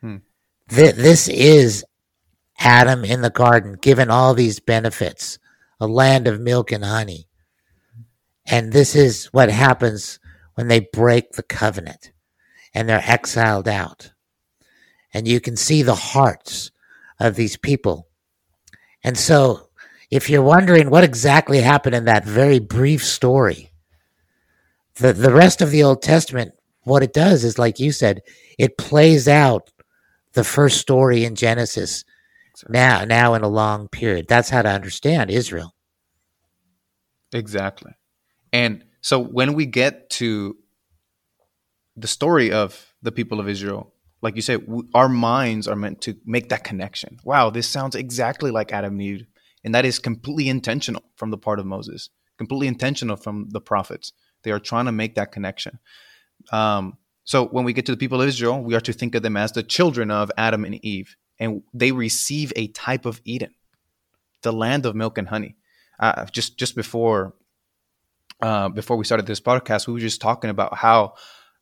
Hmm. 0.00 0.18
Th- 0.68 0.94
this 0.94 1.28
is 1.28 1.84
Adam 2.58 3.04
in 3.04 3.20
the 3.20 3.30
garden, 3.30 3.76
given 3.80 4.10
all 4.10 4.32
these 4.32 4.60
benefits 4.60 5.38
a 5.80 5.86
land 5.86 6.26
of 6.26 6.40
milk 6.40 6.72
and 6.72 6.84
honey. 6.84 7.28
And 8.46 8.72
this 8.72 8.94
is 8.94 9.26
what 9.26 9.50
happens 9.50 10.18
when 10.54 10.68
they 10.68 10.80
break 10.80 11.32
the 11.32 11.42
covenant 11.42 12.12
and 12.74 12.88
they're 12.88 13.02
exiled 13.04 13.68
out. 13.68 14.12
And 15.12 15.28
you 15.28 15.40
can 15.40 15.56
see 15.56 15.82
the 15.82 15.94
hearts 15.94 16.70
of 17.20 17.36
these 17.36 17.56
people. 17.56 18.08
And 19.02 19.16
so, 19.16 19.68
if 20.10 20.28
you're 20.28 20.42
wondering 20.42 20.90
what 20.90 21.04
exactly 21.04 21.60
happened 21.60 21.94
in 21.94 22.04
that 22.04 22.24
very 22.24 22.58
brief 22.58 23.04
story, 23.04 23.70
the, 24.96 25.12
the 25.12 25.32
rest 25.32 25.60
of 25.60 25.70
the 25.70 25.82
Old 25.82 26.02
Testament, 26.02 26.52
what 26.82 27.02
it 27.02 27.12
does 27.12 27.44
is, 27.44 27.58
like 27.58 27.80
you 27.80 27.92
said, 27.92 28.22
it 28.58 28.78
plays 28.78 29.26
out 29.26 29.70
the 30.32 30.44
first 30.44 30.78
story 30.78 31.24
in 31.24 31.34
Genesis 31.34 32.04
now, 32.68 33.04
now 33.04 33.34
in 33.34 33.42
a 33.42 33.48
long 33.48 33.88
period. 33.88 34.26
That's 34.28 34.50
how 34.50 34.62
to 34.62 34.68
understand 34.68 35.30
Israel. 35.30 35.74
Exactly. 37.32 37.92
And 38.52 38.84
so 39.00 39.18
when 39.18 39.54
we 39.54 39.66
get 39.66 40.10
to 40.10 40.56
the 41.96 42.06
story 42.06 42.52
of 42.52 42.94
the 43.02 43.12
people 43.12 43.40
of 43.40 43.48
Israel, 43.48 43.92
like 44.22 44.36
you 44.36 44.42
said, 44.42 44.66
our 44.94 45.08
minds 45.08 45.66
are 45.66 45.76
meant 45.76 46.00
to 46.02 46.16
make 46.24 46.48
that 46.48 46.64
connection. 46.64 47.18
Wow, 47.24 47.50
this 47.50 47.68
sounds 47.68 47.94
exactly 47.94 48.50
like 48.50 48.72
Adam 48.72 48.92
and 48.92 49.02
Eve. 49.02 49.26
And 49.64 49.74
that 49.74 49.84
is 49.84 49.98
completely 49.98 50.48
intentional 50.48 51.02
from 51.16 51.30
the 51.30 51.38
part 51.38 51.58
of 51.58 51.66
Moses, 51.66 52.10
completely 52.38 52.68
intentional 52.68 53.16
from 53.16 53.48
the 53.50 53.60
prophets. 53.60 54.12
They 54.42 54.50
are 54.50 54.60
trying 54.60 54.86
to 54.86 54.92
make 54.92 55.14
that 55.14 55.32
connection. 55.32 55.78
Um, 56.52 56.98
So 57.24 57.46
when 57.46 57.64
we 57.64 57.72
get 57.72 57.86
to 57.86 57.92
the 57.92 57.98
people 57.98 58.20
of 58.20 58.28
Israel, 58.28 58.62
we 58.62 58.74
are 58.74 58.82
to 58.82 58.92
think 58.92 59.14
of 59.14 59.22
them 59.22 59.36
as 59.36 59.52
the 59.52 59.62
children 59.62 60.10
of 60.10 60.30
Adam 60.36 60.64
and 60.64 60.74
Eve, 60.84 61.16
and 61.38 61.62
they 61.72 61.92
receive 61.92 62.52
a 62.56 62.68
type 62.68 63.06
of 63.06 63.20
Eden, 63.24 63.54
the 64.42 64.52
land 64.52 64.86
of 64.86 64.94
milk 64.94 65.18
and 65.18 65.28
honey. 65.28 65.56
Uh, 65.98 66.24
just 66.26 66.58
just 66.58 66.74
before 66.74 67.34
uh, 68.40 68.68
before 68.68 68.96
we 68.96 69.04
started 69.04 69.26
this 69.26 69.40
podcast, 69.40 69.86
we 69.86 69.92
were 69.92 70.00
just 70.00 70.20
talking 70.20 70.50
about 70.50 70.76
how 70.76 71.14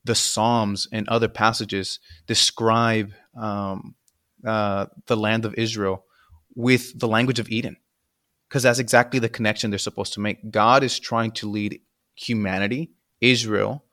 the 0.05 0.15
Psalms 0.15 0.89
and 0.91 1.09
other 1.09 1.29
passages 1.29 2.01
describe 2.27 3.13
um, 3.37 3.95
uh, 4.45 4.87
the 5.07 5.17
land 5.17 5.45
of 5.45 5.55
Israel 5.55 6.05
with 6.55 6.99
the 6.99 7.09
language 7.09 7.39
of 7.39 7.49
Eden, 7.49 7.77
because 8.49 8.65
that's 8.65 8.79
exactly 8.79 9.21
the 9.21 9.29
connection 9.29 9.71
they're 9.71 9.79
supposed 9.79 10.15
to 10.15 10.21
make. 10.21 10.51
God 10.51 10.83
is 10.83 10.99
trying 10.99 11.31
to 11.33 11.49
lead 11.49 11.81
humanity, 12.15 12.91
Israel, 13.21 13.85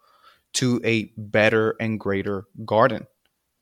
to 0.54 0.82
a 0.84 1.12
better 1.16 1.76
and 1.80 2.00
greater 2.00 2.46
garden. 2.66 3.08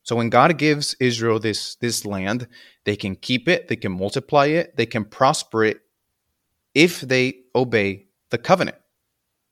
So 0.08 0.16
when 0.16 0.30
God 0.30 0.58
gives 0.58 0.96
Israel 1.02 1.38
this 1.38 1.76
this 1.76 2.06
land, 2.06 2.48
they 2.86 2.96
can 2.96 3.18
keep 3.18 3.50
it, 3.50 3.68
they 3.68 3.76
can 3.76 3.92
multiply 3.92 4.46
it, 4.46 4.78
they 4.78 4.86
can 4.86 5.04
prosper 5.04 5.66
it 5.66 5.82
if 6.74 7.02
they 7.02 7.40
obey 7.54 8.06
the 8.30 8.38
covenant. 8.38 8.78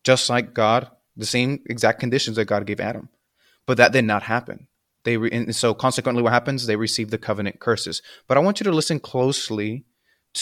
Just 0.05 0.29
like 0.29 0.53
God, 0.53 0.89
the 1.17 1.25
same 1.25 1.59
exact 1.65 1.99
conditions 1.99 2.37
that 2.37 2.45
God 2.45 2.65
gave 2.65 2.79
Adam. 2.79 3.09
But 3.65 3.75
that 3.75 3.91
did 3.91 4.05
not 4.05 4.23
happen. 4.23 4.67
They 5.03 5.17
re- 5.17 5.29
and 5.29 5.53
so 5.53 5.73
consequently 5.73 6.23
what 6.23 6.31
happens? 6.31 6.65
They 6.65 6.77
receive 6.77 7.09
the 7.09 7.17
covenant 7.17 7.59
curses. 7.59 8.01
But 8.25 8.37
I 8.37 8.39
want 8.39 8.61
you 8.61 8.63
to 8.63 8.71
listen 8.71 9.01
closely 9.01 9.83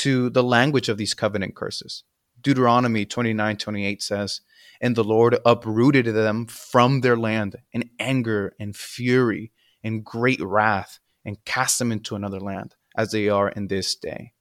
to 0.04 0.30
the 0.30 0.44
language 0.44 0.90
of 0.90 1.00
these 1.00 1.16
covenant 1.16 1.56
curses. 1.56 2.04
Deuteronomy 2.40 3.08
29, 3.08 3.58
28 3.58 4.04
says, 4.04 4.42
and 4.80 4.96
the 4.96 5.04
Lord 5.04 5.40
uprooted 5.44 6.06
them 6.06 6.46
from 6.46 7.02
their 7.02 7.18
land 7.18 7.56
in 7.72 7.90
anger 8.00 8.54
and 8.60 8.76
fury 8.76 9.52
and 9.84 10.04
great 10.04 10.42
wrath 10.42 11.00
and 11.26 11.44
cast 11.46 11.80
them 11.80 11.92
into 11.92 12.16
another 12.16 12.40
land 12.40 12.76
as 12.96 13.12
they 13.12 13.30
are 13.30 13.50
in 13.50 13.68
this 13.68 13.96
day. 13.96 14.34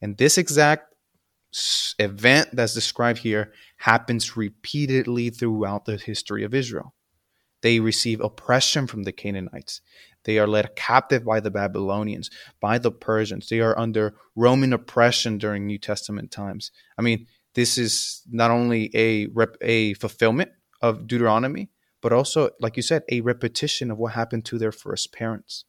And 0.00 0.16
this 0.16 0.38
exact 0.38 0.94
event 1.98 2.48
that's 2.52 2.74
described 2.74 3.20
here 3.20 3.52
happens 3.76 4.36
repeatedly 4.36 5.30
throughout 5.30 5.84
the 5.84 5.96
history 5.96 6.44
of 6.44 6.54
Israel. 6.54 6.94
They 7.62 7.78
receive 7.78 8.20
oppression 8.20 8.86
from 8.86 9.04
the 9.04 9.12
Canaanites. 9.12 9.80
They 10.24 10.38
are 10.38 10.46
led 10.46 10.74
captive 10.76 11.24
by 11.24 11.40
the 11.40 11.50
Babylonians, 11.50 12.30
by 12.60 12.78
the 12.78 12.90
Persians. 12.90 13.48
They 13.48 13.60
are 13.60 13.78
under 13.78 14.14
Roman 14.34 14.72
oppression 14.72 15.38
during 15.38 15.66
New 15.66 15.78
Testament 15.78 16.30
times. 16.30 16.70
I 16.98 17.02
mean, 17.02 17.26
this 17.54 17.78
is 17.78 18.22
not 18.30 18.50
only 18.50 18.90
a 18.94 19.26
rep, 19.26 19.56
a 19.60 19.94
fulfillment 19.94 20.50
of 20.80 21.06
Deuteronomy, 21.06 21.70
but 22.02 22.12
also, 22.12 22.50
like 22.60 22.76
you 22.76 22.82
said, 22.82 23.04
a 23.08 23.20
repetition 23.22 23.90
of 23.90 23.96
what 23.96 24.12
happened 24.12 24.44
to 24.46 24.58
their 24.58 24.72
first 24.72 25.12
parents. 25.12 25.64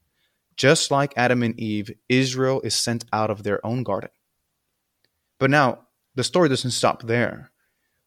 Just 0.58 0.92
like 0.92 1.14
Adam 1.16 1.44
and 1.44 1.58
Eve, 1.60 1.92
Israel 2.10 2.60
is 2.62 2.76
sent 2.76 3.06
out 3.14 3.30
of 3.30 3.44
their 3.44 3.66
own 3.66 3.84
garden. 3.84 4.10
But 5.40 5.50
now 5.50 5.88
the 6.16 6.24
story 6.24 6.50
doesn't 6.50 6.72
stop 6.72 7.04
there. 7.04 7.52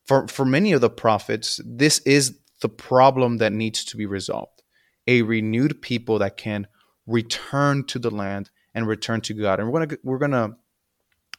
For 0.04 0.28
for 0.28 0.44
many 0.44 0.72
of 0.72 0.80
the 0.80 0.90
prophets, 0.90 1.60
this 1.64 1.98
is 2.00 2.38
the 2.60 2.68
problem 2.68 3.38
that 3.38 3.52
needs 3.52 3.84
to 3.84 3.96
be 3.96 4.06
resolved. 4.06 4.62
A 5.06 5.22
renewed 5.22 5.82
people 5.82 6.18
that 6.18 6.36
can 6.36 6.66
return 7.06 7.84
to 7.84 7.98
the 7.98 8.10
land 8.10 8.50
and 8.74 8.86
return 8.86 9.20
to 9.22 9.34
God. 9.34 9.60
And 9.60 9.70
we're 9.72 9.86
gonna 9.86 9.98
we're 10.02 10.18
gonna 10.18 10.56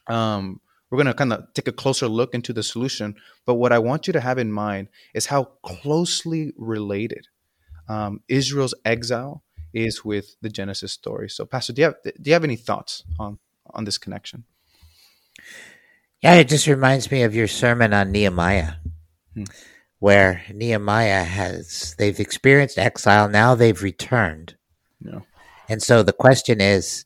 um, 0.06 0.60
we're 0.90 0.96
going 0.96 1.06
to 1.06 1.14
kind 1.14 1.32
of 1.32 1.52
take 1.54 1.68
a 1.68 1.72
closer 1.72 2.08
look 2.08 2.34
into 2.34 2.52
the 2.52 2.62
solution. 2.62 3.16
But 3.44 3.54
what 3.54 3.72
I 3.72 3.78
want 3.78 4.06
you 4.06 4.12
to 4.12 4.20
have 4.20 4.38
in 4.38 4.52
mind 4.52 4.88
is 5.14 5.26
how 5.26 5.44
closely 5.62 6.52
related 6.56 7.28
um, 7.88 8.20
Israel's 8.28 8.74
exile 8.84 9.42
is 9.74 10.04
with 10.04 10.36
the 10.40 10.48
Genesis 10.48 10.92
story. 10.92 11.28
So, 11.28 11.44
Pastor, 11.44 11.72
do 11.72 11.82
you 11.82 11.86
have 11.86 11.96
do 12.02 12.12
you 12.24 12.32
have 12.32 12.44
any 12.44 12.56
thoughts 12.56 13.04
on 13.18 13.38
on 13.70 13.84
this 13.84 13.98
connection? 13.98 14.44
Yeah, 16.22 16.34
it 16.34 16.48
just 16.48 16.66
reminds 16.66 17.10
me 17.10 17.22
of 17.22 17.34
your 17.34 17.46
sermon 17.46 17.92
on 17.92 18.10
Nehemiah, 18.10 18.74
hmm. 19.34 19.44
where 19.98 20.42
Nehemiah 20.52 21.24
has 21.24 21.94
they've 21.98 22.18
experienced 22.18 22.78
exile, 22.78 23.28
now 23.28 23.54
they've 23.54 23.82
returned. 23.82 24.56
Yeah. 25.00 25.20
And 25.68 25.82
so 25.82 26.02
the 26.02 26.14
question 26.14 26.60
is, 26.60 27.04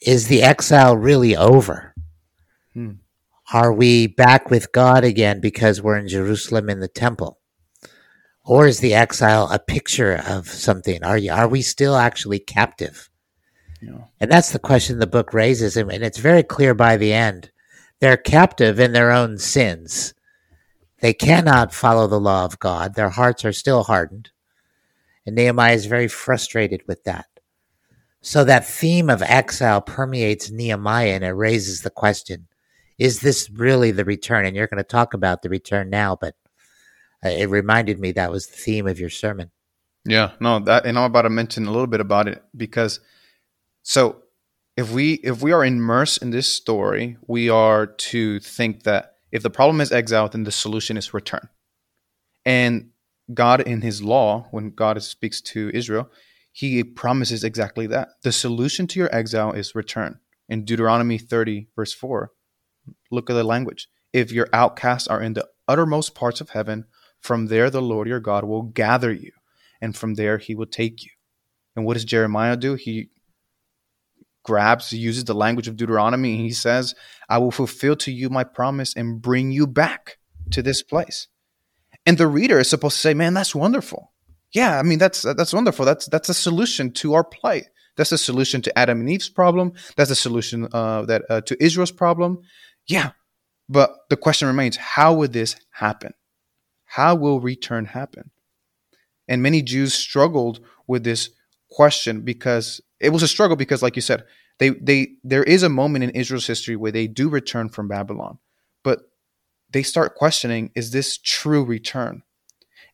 is 0.00 0.28
the 0.28 0.42
exile 0.42 0.96
really 0.96 1.36
over? 1.36 1.91
Hmm. 2.74 2.92
Are 3.52 3.72
we 3.72 4.06
back 4.06 4.50
with 4.50 4.72
God 4.72 5.04
again 5.04 5.40
because 5.40 5.82
we're 5.82 5.98
in 5.98 6.08
Jerusalem 6.08 6.70
in 6.70 6.80
the 6.80 6.88
temple? 6.88 7.38
Or 8.44 8.66
is 8.66 8.80
the 8.80 8.94
exile 8.94 9.48
a 9.50 9.58
picture 9.58 10.22
of 10.26 10.48
something? 10.48 11.04
Are 11.04 11.18
you, 11.18 11.32
are 11.32 11.48
we 11.48 11.62
still 11.62 11.96
actually 11.96 12.38
captive? 12.38 13.10
Yeah. 13.80 14.04
And 14.20 14.30
that's 14.30 14.52
the 14.52 14.58
question 14.58 14.98
the 14.98 15.06
book 15.06 15.34
raises, 15.34 15.76
and 15.76 15.90
it's 15.90 16.18
very 16.18 16.42
clear 16.42 16.74
by 16.74 16.96
the 16.96 17.12
end. 17.12 17.50
They're 18.00 18.16
captive 18.16 18.80
in 18.80 18.92
their 18.92 19.10
own 19.10 19.38
sins. 19.38 20.14
They 21.00 21.12
cannot 21.12 21.74
follow 21.74 22.06
the 22.06 22.20
law 22.20 22.44
of 22.44 22.58
God. 22.58 22.94
Their 22.94 23.10
hearts 23.10 23.44
are 23.44 23.52
still 23.52 23.84
hardened. 23.84 24.30
And 25.26 25.36
Nehemiah 25.36 25.74
is 25.74 25.86
very 25.86 26.08
frustrated 26.08 26.82
with 26.86 27.04
that. 27.04 27.26
So 28.20 28.44
that 28.44 28.66
theme 28.66 29.10
of 29.10 29.22
exile 29.22 29.80
permeates 29.80 30.50
Nehemiah 30.50 31.14
and 31.14 31.24
it 31.24 31.30
raises 31.30 31.82
the 31.82 31.90
question 31.90 32.46
is 33.02 33.18
this 33.18 33.50
really 33.50 33.90
the 33.90 34.04
return? 34.04 34.46
And 34.46 34.54
you're 34.54 34.68
going 34.68 34.78
to 34.78 34.84
talk 34.84 35.12
about 35.12 35.42
the 35.42 35.48
return 35.48 35.90
now, 35.90 36.16
but 36.20 36.36
uh, 37.24 37.30
it 37.30 37.50
reminded 37.50 37.98
me 37.98 38.12
that 38.12 38.30
was 38.30 38.46
the 38.46 38.56
theme 38.56 38.86
of 38.86 39.00
your 39.00 39.10
sermon. 39.10 39.50
Yeah, 40.04 40.30
no, 40.38 40.60
that, 40.60 40.86
and 40.86 40.96
I'm 40.96 41.06
about 41.06 41.22
to 41.22 41.30
mention 41.30 41.66
a 41.66 41.72
little 41.72 41.88
bit 41.88 42.00
about 42.00 42.28
it 42.28 42.44
because, 42.56 43.00
so 43.82 44.22
if 44.76 44.92
we 44.92 45.14
if 45.14 45.42
we 45.42 45.50
are 45.50 45.64
immersed 45.64 46.22
in 46.22 46.30
this 46.30 46.48
story, 46.48 47.16
we 47.26 47.48
are 47.48 47.86
to 47.86 48.38
think 48.38 48.84
that 48.84 49.16
if 49.32 49.42
the 49.42 49.50
problem 49.50 49.80
is 49.80 49.90
exile, 49.90 50.28
then 50.28 50.44
the 50.44 50.52
solution 50.52 50.96
is 50.96 51.12
return. 51.12 51.48
And 52.44 52.90
God, 53.34 53.62
in 53.62 53.80
His 53.80 54.00
law, 54.00 54.46
when 54.52 54.70
God 54.70 55.02
speaks 55.02 55.40
to 55.40 55.72
Israel, 55.74 56.08
He 56.52 56.84
promises 56.84 57.42
exactly 57.42 57.88
that. 57.88 58.10
The 58.22 58.30
solution 58.30 58.86
to 58.88 59.00
your 59.00 59.12
exile 59.12 59.50
is 59.50 59.74
return. 59.74 60.20
In 60.48 60.64
Deuteronomy 60.64 61.18
30, 61.18 61.66
verse 61.74 61.92
4, 61.92 62.30
Look 63.10 63.30
at 63.30 63.34
the 63.34 63.44
language. 63.44 63.88
If 64.12 64.32
your 64.32 64.48
outcasts 64.52 65.08
are 65.08 65.22
in 65.22 65.34
the 65.34 65.48
uttermost 65.68 66.14
parts 66.14 66.40
of 66.40 66.50
heaven, 66.50 66.84
from 67.20 67.46
there 67.46 67.70
the 67.70 67.82
Lord 67.82 68.08
your 68.08 68.20
God 68.20 68.44
will 68.44 68.62
gather 68.62 69.12
you, 69.12 69.32
and 69.80 69.96
from 69.96 70.14
there 70.14 70.38
he 70.38 70.54
will 70.54 70.66
take 70.66 71.04
you. 71.04 71.10
And 71.74 71.84
what 71.84 71.94
does 71.94 72.04
Jeremiah 72.04 72.56
do? 72.56 72.74
He 72.74 73.10
grabs, 74.44 74.92
uses 74.92 75.24
the 75.24 75.34
language 75.34 75.68
of 75.68 75.76
Deuteronomy, 75.76 76.34
and 76.34 76.42
he 76.42 76.52
says, 76.52 76.94
I 77.28 77.38
will 77.38 77.50
fulfill 77.50 77.96
to 77.96 78.12
you 78.12 78.28
my 78.28 78.44
promise 78.44 78.94
and 78.94 79.22
bring 79.22 79.52
you 79.52 79.66
back 79.66 80.18
to 80.50 80.62
this 80.62 80.82
place. 80.82 81.28
And 82.04 82.18
the 82.18 82.26
reader 82.26 82.58
is 82.58 82.68
supposed 82.68 82.96
to 82.96 83.00
say, 83.00 83.14
Man, 83.14 83.34
that's 83.34 83.54
wonderful. 83.54 84.12
Yeah, 84.52 84.78
I 84.78 84.82
mean 84.82 84.98
that's 84.98 85.22
that's 85.22 85.52
wonderful. 85.52 85.84
That's 85.86 86.06
that's 86.06 86.28
a 86.28 86.34
solution 86.34 86.92
to 86.94 87.14
our 87.14 87.24
plight. 87.24 87.68
That's 87.96 88.12
a 88.12 88.18
solution 88.18 88.62
to 88.62 88.78
Adam 88.78 89.00
and 89.00 89.10
Eve's 89.10 89.28
problem. 89.28 89.72
That's 89.96 90.10
a 90.10 90.16
solution 90.16 90.68
uh, 90.72 91.02
that 91.02 91.22
uh, 91.28 91.40
to 91.42 91.62
Israel's 91.62 91.90
problem. 91.90 92.42
Yeah. 92.86 93.12
But 93.68 93.96
the 94.10 94.16
question 94.16 94.48
remains 94.48 94.76
how 94.76 95.14
would 95.14 95.32
this 95.32 95.56
happen? 95.70 96.14
How 96.84 97.14
will 97.14 97.40
return 97.40 97.86
happen? 97.86 98.30
And 99.28 99.42
many 99.42 99.62
Jews 99.62 99.94
struggled 99.94 100.60
with 100.86 101.04
this 101.04 101.30
question 101.70 102.20
because 102.20 102.80
it 103.00 103.10
was 103.10 103.22
a 103.22 103.28
struggle 103.28 103.56
because, 103.56 103.82
like 103.82 103.96
you 103.96 104.02
said, 104.02 104.24
they, 104.58 104.70
they 104.70 105.12
there 105.24 105.42
is 105.42 105.62
a 105.62 105.68
moment 105.68 106.04
in 106.04 106.10
Israel's 106.10 106.46
history 106.46 106.76
where 106.76 106.92
they 106.92 107.06
do 107.06 107.28
return 107.28 107.68
from 107.68 107.88
Babylon, 107.88 108.38
but 108.84 109.00
they 109.70 109.82
start 109.82 110.14
questioning 110.14 110.70
is 110.74 110.90
this 110.90 111.18
true 111.18 111.64
return? 111.64 112.22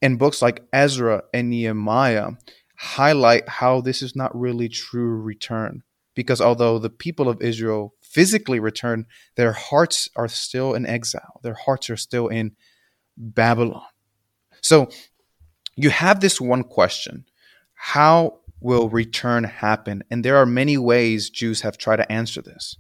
And 0.01 0.19
books 0.19 0.41
like 0.41 0.65
Ezra 0.73 1.25
and 1.35 1.51
Nehemiah 1.51 2.33
highlight 2.77 3.49
how 3.49 3.81
this 3.81 4.01
is 4.01 4.15
not 4.15 4.39
really 4.39 4.69
true 4.69 5.21
return. 5.21 5.83
Because 6.15 6.41
although 6.41 6.79
the 6.79 6.91
people 6.91 7.29
of 7.29 7.43
Israel 7.43 7.95
physically 8.19 8.59
return, 8.59 9.07
their 9.37 9.53
hearts 9.53 10.09
are 10.17 10.27
still 10.27 10.75
in 10.75 10.85
exile. 10.85 11.39
Their 11.45 11.55
hearts 11.55 11.89
are 11.89 11.97
still 11.97 12.27
in 12.27 12.57
Babylon. 13.17 13.87
So 14.61 14.91
you 15.77 15.91
have 15.91 16.19
this 16.19 16.41
one 16.41 16.65
question 16.65 17.27
How 17.75 18.41
will 18.61 18.89
return 18.89 19.45
happen? 19.45 20.03
And 20.11 20.25
there 20.25 20.37
are 20.37 20.47
many 20.47 20.77
ways 20.77 21.31
Jews 21.31 21.61
have 21.61 21.79
tried 21.79 21.99
to 21.99 22.11
answer 22.11 22.43
this. 22.43 22.75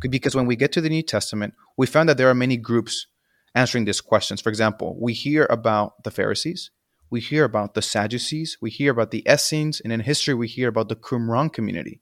Because 0.00 0.34
when 0.34 0.46
we 0.46 0.56
get 0.56 0.72
to 0.72 0.80
the 0.80 0.88
New 0.88 1.02
Testament, 1.02 1.54
we 1.76 1.86
found 1.86 2.08
that 2.08 2.16
there 2.16 2.30
are 2.30 2.34
many 2.34 2.56
groups 2.56 3.06
answering 3.54 3.84
these 3.84 4.00
questions. 4.00 4.40
For 4.40 4.48
example, 4.48 4.96
we 5.00 5.12
hear 5.12 5.46
about 5.50 6.02
the 6.02 6.10
Pharisees, 6.10 6.72
we 7.10 7.20
hear 7.20 7.44
about 7.44 7.74
the 7.74 7.82
Sadducees, 7.82 8.58
we 8.60 8.70
hear 8.70 8.90
about 8.90 9.12
the 9.12 9.22
Essenes, 9.30 9.80
and 9.80 9.92
in 9.92 10.00
history, 10.00 10.34
we 10.34 10.48
hear 10.48 10.68
about 10.68 10.88
the 10.88 10.96
Qumran 10.96 11.52
community. 11.52 12.00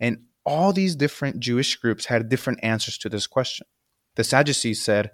And 0.00 0.24
all 0.44 0.72
these 0.72 0.96
different 0.96 1.40
Jewish 1.40 1.76
groups 1.76 2.06
had 2.06 2.28
different 2.28 2.60
answers 2.62 2.98
to 2.98 3.08
this 3.08 3.26
question. 3.26 3.66
The 4.16 4.24
Sadducees 4.24 4.82
said, 4.82 5.10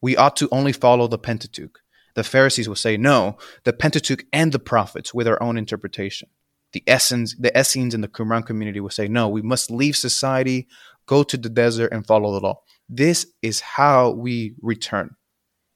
we 0.00 0.16
ought 0.16 0.36
to 0.36 0.48
only 0.50 0.72
follow 0.72 1.08
the 1.08 1.18
Pentateuch. 1.18 1.80
The 2.14 2.24
Pharisees 2.24 2.68
will 2.68 2.76
say, 2.76 2.96
no, 2.96 3.36
the 3.64 3.72
Pentateuch 3.72 4.24
and 4.32 4.52
the 4.52 4.58
prophets 4.58 5.12
with 5.12 5.28
our 5.28 5.42
own 5.42 5.58
interpretation. 5.58 6.30
The 6.72 6.82
Essenes, 6.88 7.36
the 7.38 7.56
Essenes 7.58 7.94
and 7.94 8.04
the 8.04 8.08
Qumran 8.08 8.44
community 8.44 8.80
will 8.80 8.90
say, 8.90 9.08
no, 9.08 9.28
we 9.28 9.42
must 9.42 9.70
leave 9.70 9.96
society, 9.96 10.68
go 11.06 11.22
to 11.22 11.36
the 11.36 11.48
desert, 11.48 11.92
and 11.92 12.06
follow 12.06 12.32
the 12.32 12.40
law. 12.40 12.60
This 12.88 13.26
is 13.42 13.60
how 13.60 14.10
we 14.10 14.54
return. 14.60 15.16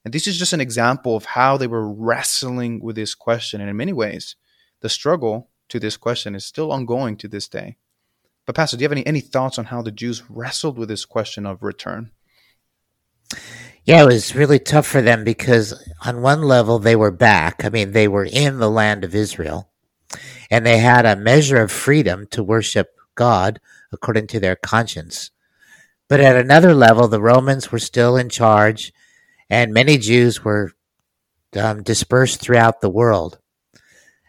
And 0.04 0.12
this 0.12 0.26
is 0.26 0.38
just 0.38 0.52
an 0.52 0.61
example 0.61 1.16
of 1.16 1.25
how 1.25 1.56
they 1.56 1.66
were 1.66 1.92
wrestling 1.92 2.82
with 2.82 2.97
this 2.97 3.14
question. 3.14 3.61
And 3.61 3.71
in 3.71 3.76
many 3.76 3.92
ways, 3.92 4.37
the 4.80 4.88
struggle 4.88 5.50
to 5.68 5.78
this 5.78 5.97
question 5.97 6.35
is 6.35 6.44
still 6.44 6.73
ongoing 6.73 7.16
to 7.18 7.28
this 7.28 7.49
day. 7.49 7.78
But 8.46 8.56
Pastor, 8.56 8.76
do 8.76 8.82
you 8.82 8.87
have 8.87 8.92
any, 8.92 9.06
any 9.06 9.20
thoughts 9.20 9.58
on 9.58 9.66
how 9.66 9.82
the 9.82 9.92
Jews 9.92 10.22
wrestled 10.28 10.76
with 10.78 10.88
this 10.88 11.04
question 11.04 11.46
of 11.46 11.62
return? 11.62 12.11
Yeah, 13.84 14.02
it 14.02 14.06
was 14.06 14.34
really 14.34 14.58
tough 14.58 14.87
for 14.87 15.02
them 15.02 15.25
because 15.25 15.75
on 16.04 16.22
one 16.22 16.42
level 16.42 16.78
they 16.78 16.94
were 16.94 17.11
back. 17.11 17.64
I 17.64 17.68
mean, 17.68 17.92
they 17.92 18.06
were 18.06 18.25
in 18.25 18.58
the 18.58 18.70
land 18.70 19.04
of 19.04 19.14
Israel 19.14 19.70
and 20.50 20.64
they 20.64 20.78
had 20.78 21.04
a 21.04 21.16
measure 21.16 21.61
of 21.61 21.72
freedom 21.72 22.26
to 22.30 22.44
worship 22.44 22.94
God 23.14 23.61
according 23.92 24.28
to 24.28 24.40
their 24.40 24.56
conscience. 24.56 25.30
But 26.08 26.20
at 26.20 26.37
another 26.37 26.75
level, 26.75 27.08
the 27.08 27.20
Romans 27.20 27.72
were 27.72 27.78
still 27.78 28.16
in 28.16 28.28
charge 28.28 28.92
and 29.50 29.72
many 29.72 29.99
Jews 29.99 30.44
were 30.44 30.72
um, 31.56 31.82
dispersed 31.82 32.40
throughout 32.40 32.80
the 32.80 32.90
world. 32.90 33.38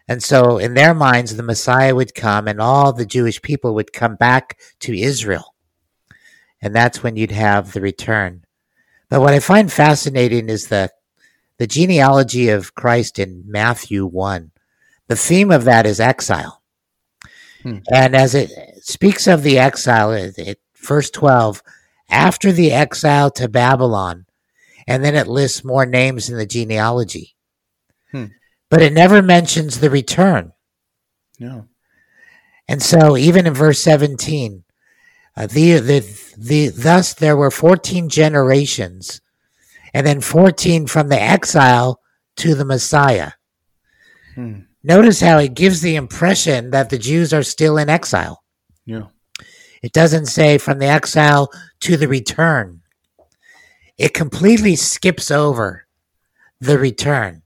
And 0.06 0.22
so, 0.22 0.58
in 0.58 0.74
their 0.74 0.94
minds, 0.94 1.34
the 1.34 1.42
Messiah 1.42 1.94
would 1.94 2.14
come 2.14 2.46
and 2.46 2.60
all 2.60 2.92
the 2.92 3.06
Jewish 3.06 3.40
people 3.40 3.74
would 3.74 3.92
come 3.92 4.16
back 4.16 4.58
to 4.80 4.98
Israel. 4.98 5.54
And 6.60 6.74
that's 6.74 7.02
when 7.02 7.16
you'd 7.16 7.30
have 7.30 7.72
the 7.72 7.80
return. 7.80 8.44
But 9.08 9.20
what 9.20 9.34
I 9.34 9.38
find 9.38 9.72
fascinating 9.72 10.48
is 10.48 10.68
the, 10.68 10.90
the 11.58 11.66
genealogy 11.66 12.50
of 12.50 12.74
Christ 12.74 13.18
in 13.18 13.44
Matthew 13.46 14.04
1. 14.04 14.50
The 15.08 15.16
theme 15.16 15.50
of 15.50 15.64
that 15.64 15.86
is 15.86 16.00
exile. 16.00 16.62
Hmm. 17.62 17.78
And 17.90 18.14
as 18.14 18.34
it 18.34 18.50
speaks 18.82 19.26
of 19.26 19.42
the 19.42 19.58
exile, 19.58 20.12
it, 20.12 20.36
it, 20.38 20.60
verse 20.76 21.10
12, 21.10 21.62
after 22.10 22.52
the 22.52 22.72
exile 22.72 23.30
to 23.32 23.48
Babylon, 23.48 24.26
and 24.86 25.02
then 25.02 25.14
it 25.14 25.26
lists 25.26 25.64
more 25.64 25.86
names 25.86 26.28
in 26.28 26.36
the 26.36 26.44
genealogy. 26.44 27.34
Hmm 28.10 28.26
but 28.70 28.82
it 28.82 28.92
never 28.92 29.22
mentions 29.22 29.78
the 29.80 29.90
return. 29.90 30.52
No. 31.38 31.68
And 32.68 32.82
so, 32.82 33.16
even 33.16 33.46
in 33.46 33.54
verse 33.54 33.80
17, 33.80 34.64
uh, 35.36 35.46
the, 35.46 35.78
the, 35.80 36.32
the, 36.38 36.68
thus 36.68 37.14
there 37.14 37.36
were 37.36 37.50
14 37.50 38.08
generations, 38.08 39.20
and 39.92 40.06
then 40.06 40.20
14 40.20 40.86
from 40.86 41.08
the 41.08 41.20
exile 41.20 42.00
to 42.36 42.54
the 42.54 42.64
Messiah. 42.64 43.32
Hmm. 44.34 44.60
Notice 44.82 45.20
how 45.20 45.38
it 45.38 45.54
gives 45.54 45.80
the 45.80 45.96
impression 45.96 46.70
that 46.70 46.90
the 46.90 46.98
Jews 46.98 47.32
are 47.32 47.42
still 47.42 47.78
in 47.78 47.88
exile. 47.88 48.42
Yeah. 48.84 49.06
It 49.82 49.92
doesn't 49.92 50.26
say 50.26 50.58
from 50.58 50.78
the 50.78 50.86
exile 50.86 51.50
to 51.80 51.96
the 51.96 52.08
return. 52.08 52.82
It 53.96 54.14
completely 54.14 54.76
skips 54.76 55.30
over 55.30 55.86
the 56.60 56.78
return. 56.78 57.42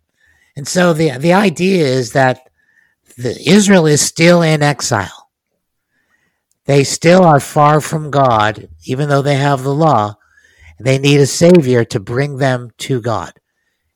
And 0.59 0.67
so 0.67 0.93
the 0.93 1.17
the 1.19 1.35
idea 1.35 1.87
is 1.87 2.13
that 2.15 2.51
the, 3.17 3.41
Israel 3.49 3.87
is 3.87 4.01
still 4.01 4.43
in 4.43 4.61
exile. 4.61 5.31
They 6.65 6.83
still 6.83 7.23
are 7.23 7.39
far 7.39 7.81
from 7.81 8.11
God, 8.11 8.69
even 8.85 9.09
though 9.09 9.23
they 9.23 9.37
have 9.37 9.63
the 9.63 9.73
law. 9.73 10.17
They 10.81 10.99
need 10.99 11.21
a 11.21 11.27
savior 11.27 11.85
to 11.85 12.01
bring 12.01 12.39
them 12.39 12.71
to 12.79 13.01
God. 13.01 13.35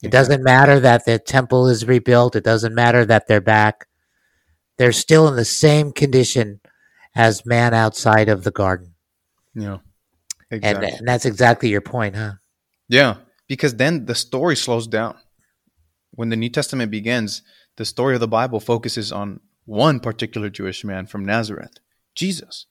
It 0.05 0.13
doesn't 0.13 0.45
matter 0.45 0.79
that 0.79 1.05
the 1.05 1.19
temple 1.19 1.67
is 1.67 1.85
rebuilt. 1.85 2.37
It 2.37 2.45
doesn't 2.45 2.75
matter 2.75 3.05
that 3.07 3.27
they're 3.27 3.41
back. 3.41 3.89
They're 4.79 4.93
still 4.93 5.27
in 5.27 5.35
the 5.35 5.45
same 5.45 5.91
condition 5.91 6.61
as 7.17 7.45
man 7.45 7.75
outside 7.75 8.29
of 8.29 8.45
the 8.45 8.53
garden. 8.53 8.95
Yeah. 9.55 9.79
Exactly. 10.51 10.87
And, 10.87 10.99
and 10.99 11.09
that's 11.09 11.25
exactly 11.25 11.71
your 11.71 11.81
point, 11.81 12.15
huh? 12.15 12.35
Yeah. 12.89 13.17
Because 13.49 13.75
then 13.75 14.07
the 14.07 14.15
story 14.15 14.55
slows 14.55 14.87
down 14.87 15.17
when 16.13 16.29
the 16.29 16.37
New 16.37 16.49
Testament 16.49 16.91
begins, 16.91 17.43
the 17.77 17.85
story 17.85 18.15
of 18.15 18.21
the 18.21 18.29
Bible 18.29 18.61
focuses 18.61 19.11
on 19.11 19.41
one 19.65 20.01
particular 20.01 20.51
Jewish 20.51 20.85
man 20.85 21.07
from 21.07 21.25
Nazareth, 21.25 21.79
Jesus. 22.15 22.67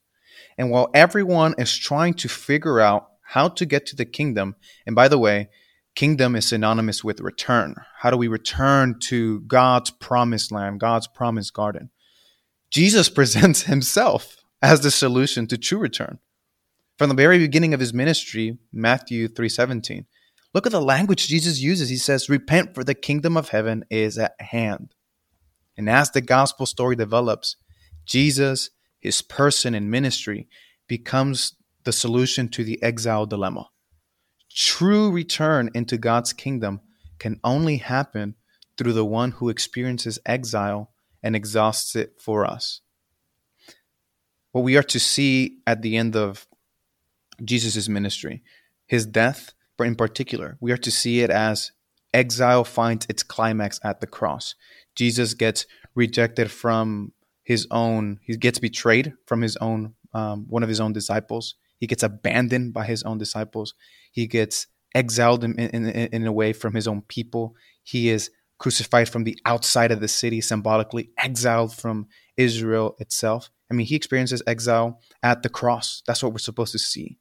And 0.58 0.70
while 0.70 0.90
everyone 0.94 1.56
is 1.58 1.76
trying 1.76 2.14
to 2.16 2.30
figure 2.30 2.80
out 2.80 3.10
how 3.22 3.48
to 3.50 3.66
get 3.66 3.86
to 3.88 3.96
the 3.96 4.06
kingdom, 4.06 4.56
and 4.86 4.96
by 4.96 5.08
the 5.08 5.18
way, 5.18 5.50
kingdom 5.96 6.36
is 6.36 6.48
synonymous 6.48 7.04
with 7.04 7.20
return. 7.20 7.76
How 8.00 8.12
do 8.12 8.18
we 8.18 8.28
return 8.28 9.00
to 9.04 9.42
God's 9.42 9.90
promised 9.90 10.52
land, 10.52 10.80
God's 10.80 11.08
promised 11.08 11.54
garden? 11.54 11.90
Jesus 12.70 13.10
presents 13.20 13.64
himself 13.64 14.38
as 14.62 14.82
the 14.82 14.92
solution 14.92 15.48
to 15.48 15.58
true 15.58 15.80
return. 15.80 16.20
From 16.98 17.10
the 17.10 17.16
very 17.16 17.40
beginning 17.40 17.74
of 17.74 17.80
his 17.80 17.94
ministry, 17.94 18.58
Matthew 18.72 19.28
3:17, 19.28 20.06
Look 20.54 20.66
at 20.66 20.72
the 20.72 20.82
language 20.82 21.28
Jesus 21.28 21.62
uses. 21.62 21.90
He 21.90 21.98
says, 21.98 22.30
Repent, 22.30 22.76
for 22.76 22.84
the 22.84 22.94
kingdom 22.94 23.38
of 23.38 23.50
heaven 23.50 23.86
is 23.90 24.18
at 24.18 24.40
hand. 24.40 24.94
And 25.78 25.90
as 25.90 26.12
the 26.12 26.22
gospel 26.22 26.66
story 26.66 26.96
develops, 26.96 27.56
Jesus, 28.06 28.70
his 29.00 29.22
person 29.22 29.74
and 29.74 29.90
ministry, 29.90 30.48
becomes 30.88 31.54
the 31.84 31.94
solution 31.94 32.50
to 32.50 32.64
the 32.64 32.82
exile 32.84 33.26
dilemma. 33.26 33.70
True 34.54 35.10
return 35.10 35.70
into 35.74 35.98
God's 35.98 36.34
kingdom 36.34 36.82
can 37.18 37.40
only 37.44 37.78
happen 37.78 38.36
through 38.78 38.94
the 38.94 39.06
one 39.06 39.32
who 39.32 39.50
experiences 39.50 40.20
exile 40.26 40.92
and 41.24 41.36
exhausts 41.36 41.96
it 41.96 42.16
for 42.20 42.46
us. 42.46 42.82
What 44.52 44.64
we 44.64 44.76
are 44.76 44.84
to 44.84 45.00
see 45.00 45.60
at 45.66 45.82
the 45.82 45.96
end 45.96 46.16
of 46.16 46.46
Jesus' 47.44 47.88
ministry, 47.88 48.44
his 48.86 49.06
death, 49.06 49.54
in 49.86 49.96
particular, 49.96 50.58
we 50.60 50.72
are 50.72 50.78
to 50.78 50.91
see 50.91 51.22
it 51.22 51.30
as 51.30 51.72
exile 52.13 52.63
finds 52.63 53.06
its 53.10 53.24
climax 53.24 53.80
at 53.84 54.02
the 54.02 54.08
cross. 54.08 54.56
Jesus 54.96 55.34
gets 55.34 55.65
rejected 55.96 56.52
from 56.52 57.13
his 57.44 57.67
own, 57.72 58.20
he 58.24 58.38
gets 58.38 58.60
betrayed 58.60 59.13
from 59.26 59.41
his 59.41 59.58
own, 59.58 59.94
um, 60.13 60.46
one 60.50 60.63
of 60.63 60.70
his 60.70 60.80
own 60.80 60.94
disciples. 60.94 61.56
He 61.78 61.88
gets 61.88 62.04
abandoned 62.04 62.74
by 62.74 62.86
his 62.86 63.02
own 63.04 63.17
disciples. 63.17 63.74
He 64.12 64.28
gets 64.28 64.67
exiled 64.94 65.44
in, 65.44 65.58
in, 65.58 65.88
in 65.88 66.28
a 66.28 66.32
way 66.32 66.54
from 66.54 66.76
his 66.76 66.88
own 66.88 67.02
people. 67.02 67.56
He 67.84 68.10
is 68.10 68.30
crucified 68.60 69.10
from 69.10 69.24
the 69.24 69.38
outside 69.46 69.91
of 69.91 70.00
the 70.00 70.08
city, 70.08 70.41
symbolically 70.41 71.10
exiled 71.17 71.74
from 71.74 72.08
Israel 72.38 72.96
itself. 73.00 73.50
I 73.72 73.74
mean, 73.74 73.88
he 73.88 73.96
experiences 73.96 74.44
exile 74.46 75.00
at 75.24 75.41
the 75.41 75.50
cross. 75.50 76.04
That's 76.06 76.22
what 76.22 76.34
we're 76.34 76.39
supposed 76.39 76.74
to 76.74 76.80
see 76.80 77.17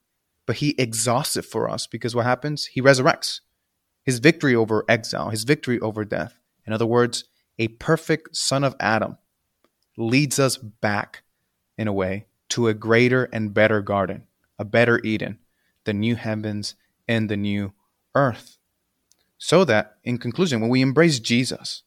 but 0.50 0.56
he 0.56 0.74
exhausts 0.78 1.36
it 1.36 1.44
for 1.44 1.70
us 1.70 1.86
because 1.86 2.12
what 2.12 2.26
happens? 2.26 2.66
He 2.66 2.82
resurrects. 2.82 3.38
His 4.02 4.18
victory 4.18 4.52
over 4.52 4.84
exile, 4.88 5.30
his 5.30 5.44
victory 5.44 5.78
over 5.78 6.04
death. 6.04 6.40
In 6.66 6.72
other 6.72 6.86
words, 6.86 7.22
a 7.60 7.68
perfect 7.68 8.34
son 8.34 8.64
of 8.64 8.74
Adam 8.80 9.16
leads 9.96 10.40
us 10.40 10.56
back, 10.56 11.22
in 11.78 11.86
a 11.86 11.92
way, 11.92 12.26
to 12.48 12.66
a 12.66 12.74
greater 12.74 13.28
and 13.32 13.54
better 13.54 13.80
garden, 13.80 14.24
a 14.58 14.64
better 14.64 14.98
Eden, 15.04 15.38
the 15.84 15.92
new 15.92 16.16
heavens 16.16 16.74
and 17.06 17.30
the 17.30 17.36
new 17.36 17.72
earth. 18.16 18.58
So 19.38 19.64
that, 19.66 19.98
in 20.02 20.18
conclusion, 20.18 20.60
when 20.60 20.68
we 20.68 20.82
embrace 20.82 21.20
Jesus, 21.20 21.84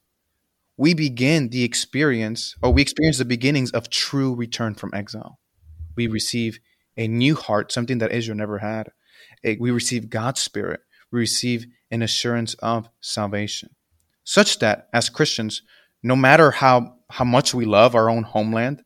we 0.78 0.94
begin 0.94 1.50
the 1.50 1.64
experience, 1.64 2.54
or 2.62 2.70
we 2.70 2.80
experience 2.80 3.18
the 3.18 3.26
beginnings 3.26 3.72
of 3.72 3.90
true 3.90 4.34
return 4.34 4.74
from 4.74 4.94
exile. 4.94 5.38
We 5.96 6.06
receive 6.06 6.60
a 6.96 7.08
new 7.08 7.34
heart, 7.34 7.72
something 7.72 7.98
that 7.98 8.12
Israel 8.12 8.36
never 8.36 8.58
had. 8.58 8.90
we 9.44 9.70
receive 9.70 10.10
God's 10.10 10.40
Spirit. 10.40 10.80
We 11.10 11.20
receive 11.20 11.66
an 11.90 12.02
assurance 12.02 12.54
of 12.54 12.88
salvation, 13.00 13.70
such 14.24 14.58
that 14.58 14.88
as 14.92 15.08
Christians, 15.08 15.62
no 16.02 16.16
matter 16.16 16.50
how, 16.50 16.96
how 17.10 17.24
much 17.24 17.54
we 17.54 17.64
love 17.64 17.94
our 17.94 18.10
own 18.10 18.24
homeland, 18.24 18.82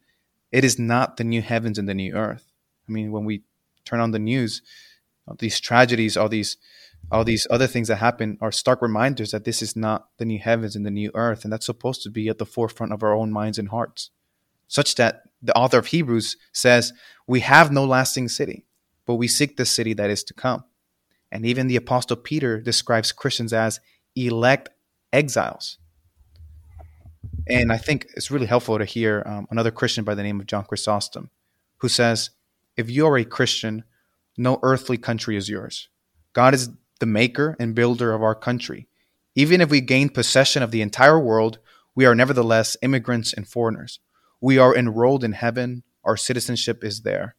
it 0.53 0.65
is 0.65 0.79
not 0.79 1.17
the 1.17 1.25
new 1.25 1.43
heavens 1.43 1.79
and 1.79 1.89
the 1.89 1.95
new 1.95 2.15
earth. 2.15 2.51
I 2.89 2.93
mean, 2.93 3.13
when 3.13 3.25
we 3.25 3.43
turn 3.85 4.01
on 4.01 4.11
the 4.11 4.19
news, 4.19 4.63
these 5.39 5.61
tragedies, 5.61 6.17
all 6.17 6.29
these 6.29 6.57
all 7.11 7.25
these 7.25 7.47
other 7.49 7.67
things 7.67 7.89
that 7.89 7.97
happen 7.97 8.37
are 8.41 8.53
stark 8.53 8.83
reminders 8.83 9.31
that 9.31 9.45
this 9.45 9.63
is 9.63 9.75
not 9.75 10.09
the 10.19 10.25
new 10.25 10.39
heavens 10.39 10.77
and 10.77 10.85
the 10.85 10.91
new 10.91 11.11
earth, 11.15 11.45
and 11.45 11.53
that's 11.53 11.65
supposed 11.65 12.03
to 12.03 12.11
be 12.11 12.29
at 12.29 12.39
the 12.39 12.45
forefront 12.45 12.93
of 12.93 13.03
our 13.03 13.15
own 13.15 13.33
minds 13.33 13.59
and 13.59 13.69
hearts, 13.69 14.11
such 14.67 14.95
that 14.97 15.23
the 15.43 15.57
author 15.57 15.79
of 15.79 15.87
Hebrews 15.87 16.37
says, 16.53 16.93
We 17.27 17.41
have 17.41 17.73
no 17.73 17.85
lasting 17.85 18.29
city, 18.29 18.67
but 19.07 19.15
we 19.15 19.29
seek 19.29 19.57
the 19.57 19.67
city 19.67 19.95
that 19.95 20.11
is 20.11 20.25
to 20.25 20.35
come. 20.35 20.65
And 21.31 21.45
even 21.45 21.67
the 21.67 21.77
Apostle 21.77 22.17
Peter 22.17 22.61
describes 22.61 23.13
Christians 23.13 23.53
as 23.53 23.81
elect 24.17 24.71
exiles. 25.13 25.79
And 27.49 27.73
I 27.73 27.79
think 27.79 28.07
it's 28.15 28.31
really 28.31 28.47
helpful 28.47 28.79
to 28.79 28.85
hear 28.85 29.23
um, 29.25 29.47
another 29.51 29.71
Christian 29.71 30.05
by 30.05 30.15
the 30.15 30.23
name 30.23 30.41
of 30.41 30.47
John 30.47 30.65
Chrysostom, 30.65 31.31
who 31.79 31.89
says, 31.89 32.31
If 32.77 32.91
you 32.91 33.07
are 33.07 33.17
a 33.17 33.25
Christian, 33.25 33.85
no 34.37 34.59
earthly 34.63 34.99
country 34.99 35.37
is 35.37 35.49
yours. 35.49 35.89
God 36.33 36.55
is 36.55 36.71
the 37.01 37.07
maker 37.07 37.57
and 37.59 37.75
builder 37.75 38.13
of 38.13 38.23
our 38.23 38.35
country. 38.35 38.89
Even 39.35 39.61
if 39.61 39.71
we 39.71 39.81
gain 39.81 40.09
possession 40.09 40.63
of 40.63 40.71
the 40.71 40.83
entire 40.83 41.19
world, 41.19 41.59
we 41.95 42.05
are 42.05 42.15
nevertheless 42.15 42.77
immigrants 42.83 43.33
and 43.33 43.49
foreigners. 43.49 44.01
We 44.41 44.59
are 44.59 44.77
enrolled 44.77 45.25
in 45.25 45.33
heaven, 45.33 45.83
our 46.05 46.17
citizenship 46.17 46.85
is 46.85 47.03
there. 47.03 47.37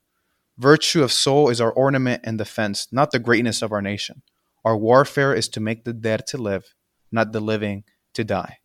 Virtue 0.58 1.04
of 1.04 1.12
soul 1.12 1.50
is 1.50 1.62
our 1.62 1.72
ornament 1.72 2.22
and 2.26 2.38
defense, 2.38 2.88
not 2.92 3.12
the 3.12 3.20
greatness 3.20 3.62
of 3.62 3.72
our 3.72 3.82
nation. 3.82 4.22
Our 4.66 4.78
warfare 4.78 5.34
is 5.34 5.48
to 5.50 5.60
make 5.60 5.86
the 5.86 5.94
dead 5.94 6.28
to 6.28 6.38
live, 6.38 6.76
not 7.12 7.32
the 7.32 7.40
living 7.40 7.86
to 8.14 8.24
die. 8.24 8.58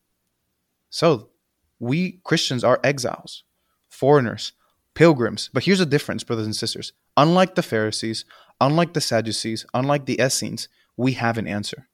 So, 0.91 1.31
we 1.79 2.21
Christians 2.25 2.65
are 2.65 2.81
exiles, 2.83 3.45
foreigners, 3.89 4.53
pilgrims. 4.95 5.51
But 5.53 5.65
here's 5.65 5.79
the 5.79 5.87
difference, 5.87 6.25
brothers 6.25 6.47
and 6.47 6.57
sisters. 6.57 6.93
Unlike 7.17 7.55
the 7.55 7.63
Pharisees, 7.63 8.25
unlike 8.61 8.95
the 8.95 9.01
Sadducees, 9.01 9.67
unlike 9.73 10.07
the 10.07 10.21
Essenes, 10.21 10.69
we 10.97 11.13
have 11.13 11.39
an 11.39 11.47
answer 11.47 11.89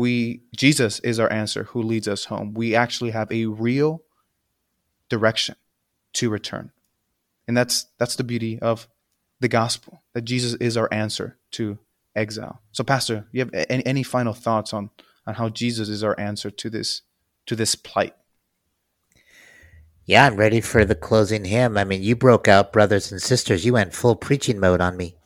we 0.00 0.42
Jesus 0.56 0.98
is 1.00 1.20
our 1.20 1.30
answer 1.30 1.64
who 1.64 1.82
leads 1.82 2.08
us 2.08 2.24
home. 2.24 2.54
We 2.54 2.74
actually 2.74 3.10
have 3.10 3.30
a 3.30 3.44
real 3.46 4.02
direction 5.10 5.56
to 6.14 6.30
return. 6.30 6.72
And 7.46 7.56
that's 7.56 7.86
that's 7.98 8.16
the 8.16 8.24
beauty 8.24 8.58
of 8.60 8.88
the 9.40 9.48
gospel 9.48 10.02
that 10.14 10.22
Jesus 10.22 10.54
is 10.54 10.76
our 10.76 10.88
answer 10.92 11.36
to 11.52 11.78
exile. 12.16 12.62
So 12.72 12.84
pastor, 12.84 13.26
you 13.32 13.40
have 13.40 13.50
any, 13.68 13.84
any 13.84 14.02
final 14.02 14.32
thoughts 14.32 14.72
on 14.72 14.90
on 15.26 15.34
how 15.34 15.48
Jesus 15.48 15.88
is 15.88 16.02
our 16.02 16.18
answer 16.18 16.50
to 16.50 16.70
this 16.70 17.02
to 17.46 17.56
this 17.56 17.74
plight? 17.74 18.14
Yeah, 20.06 20.26
I'm 20.26 20.36
ready 20.36 20.60
for 20.60 20.84
the 20.84 20.94
closing 20.94 21.44
hymn. 21.44 21.76
I 21.76 21.84
mean, 21.84 22.02
you 22.02 22.16
broke 22.16 22.48
out, 22.48 22.72
brothers 22.72 23.12
and 23.12 23.22
sisters. 23.22 23.64
You 23.64 23.74
went 23.74 23.94
full 23.94 24.16
preaching 24.16 24.58
mode 24.58 24.80
on 24.80 24.96
me. 24.96 25.16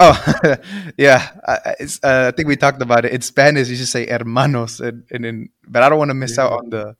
Oh, 0.00 0.56
yeah. 0.96 1.30
I, 1.46 1.54
uh, 2.02 2.26
I 2.28 2.30
think 2.32 2.48
we 2.48 2.56
talked 2.56 2.82
about 2.82 3.04
it. 3.04 3.12
In 3.12 3.20
Spanish, 3.20 3.68
you 3.68 3.76
just 3.76 3.92
say 3.92 4.06
hermanos, 4.06 4.80
and, 4.80 5.04
and 5.12 5.24
in, 5.24 5.48
but 5.68 5.82
I 5.82 5.88
don't 5.88 5.98
want 5.98 6.10
to 6.10 6.14
miss 6.14 6.38
out 6.38 6.52
on 6.52 6.70
the 6.70 6.96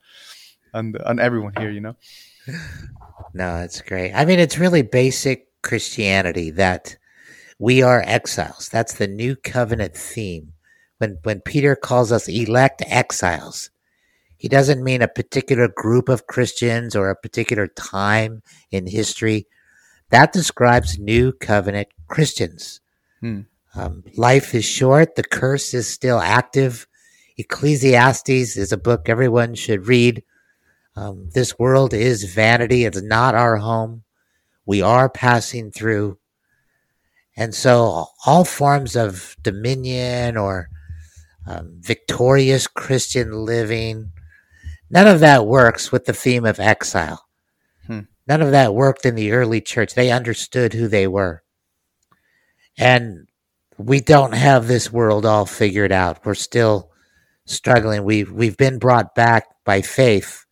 on 0.72 0.92
the, 0.92 1.08
on 1.08 1.18
everyone 1.18 1.54
here. 1.58 1.70
You 1.70 1.80
know. 1.80 1.96
No, 3.34 3.56
it's 3.58 3.80
great. 3.80 4.12
I 4.12 4.24
mean, 4.24 4.38
it's 4.38 4.58
really 4.58 4.82
basic 4.82 5.46
Christianity 5.62 6.50
that 6.50 6.96
we 7.58 7.82
are 7.82 8.02
exiles. 8.04 8.68
That's 8.68 8.94
the 8.94 9.06
new 9.06 9.36
covenant 9.36 9.96
theme. 9.96 10.52
When 10.98 11.18
when 11.22 11.40
Peter 11.40 11.74
calls 11.74 12.12
us 12.12 12.28
elect 12.28 12.82
exiles, 12.86 13.70
he 14.36 14.48
doesn't 14.48 14.84
mean 14.84 15.02
a 15.02 15.08
particular 15.08 15.68
group 15.68 16.08
of 16.08 16.26
Christians 16.26 16.94
or 16.94 17.08
a 17.08 17.16
particular 17.16 17.68
time 17.68 18.42
in 18.70 18.86
history. 18.86 19.46
That 20.10 20.32
describes 20.32 20.98
new 20.98 21.32
covenant 21.32 21.88
Christians. 22.08 22.80
Hmm. 23.20 23.42
Um, 23.74 24.04
life 24.16 24.54
is 24.54 24.64
short. 24.64 25.14
The 25.14 25.22
curse 25.22 25.72
is 25.72 25.88
still 25.88 26.18
active. 26.18 26.86
Ecclesiastes 27.38 28.56
is 28.56 28.72
a 28.72 28.76
book 28.76 29.08
everyone 29.08 29.54
should 29.54 29.86
read. 29.86 30.22
Um, 30.94 31.30
this 31.32 31.58
world 31.58 31.94
is 31.94 32.24
vanity. 32.24 32.84
It's 32.84 33.00
not 33.00 33.34
our 33.34 33.56
home. 33.56 34.04
We 34.66 34.82
are 34.82 35.08
passing 35.08 35.70
through. 35.70 36.18
And 37.36 37.54
so 37.54 38.06
all 38.26 38.44
forms 38.44 38.94
of 38.94 39.36
dominion 39.42 40.36
or 40.36 40.68
um, 41.46 41.78
victorious 41.80 42.66
Christian 42.66 43.32
living, 43.32 44.12
none 44.90 45.06
of 45.06 45.20
that 45.20 45.46
works 45.46 45.90
with 45.90 46.04
the 46.04 46.12
theme 46.12 46.44
of 46.44 46.60
exile. 46.60 47.24
Hmm. 47.86 48.00
None 48.28 48.42
of 48.42 48.50
that 48.52 48.74
worked 48.74 49.06
in 49.06 49.14
the 49.14 49.32
early 49.32 49.60
church. 49.60 49.94
They 49.94 50.10
understood 50.12 50.74
who 50.74 50.88
they 50.88 51.06
were. 51.06 51.42
And 52.78 53.28
we 53.78 54.00
don't 54.00 54.34
have 54.34 54.66
this 54.66 54.92
world 54.92 55.26
all 55.26 55.46
figured 55.46 55.92
out. 55.92 56.24
We're 56.24 56.34
still 56.34 56.90
struggling. 57.46 58.04
We've 58.04 58.30
we've 58.30 58.56
been 58.56 58.78
brought 58.78 59.14
back 59.14 59.46
by 59.64 59.82
faith, 59.82 60.46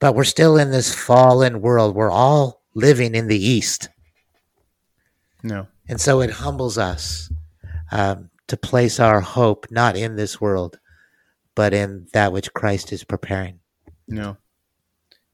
but 0.00 0.14
we're 0.14 0.24
still 0.24 0.56
in 0.56 0.70
this 0.70 0.94
fallen 0.94 1.60
world. 1.60 1.94
We're 1.94 2.10
all 2.10 2.62
living 2.74 3.14
in 3.14 3.28
the 3.28 3.42
East. 3.42 3.88
No. 5.42 5.68
And 5.88 6.00
so 6.00 6.20
it 6.20 6.30
humbles 6.30 6.78
us 6.78 7.30
um, 7.92 8.30
to 8.48 8.56
place 8.56 8.98
our 8.98 9.20
hope 9.20 9.66
not 9.70 9.96
in 9.96 10.16
this 10.16 10.40
world, 10.40 10.78
but 11.54 11.72
in 11.74 12.06
that 12.12 12.32
which 12.32 12.52
Christ 12.54 12.92
is 12.92 13.04
preparing. 13.04 13.60
No. 14.08 14.36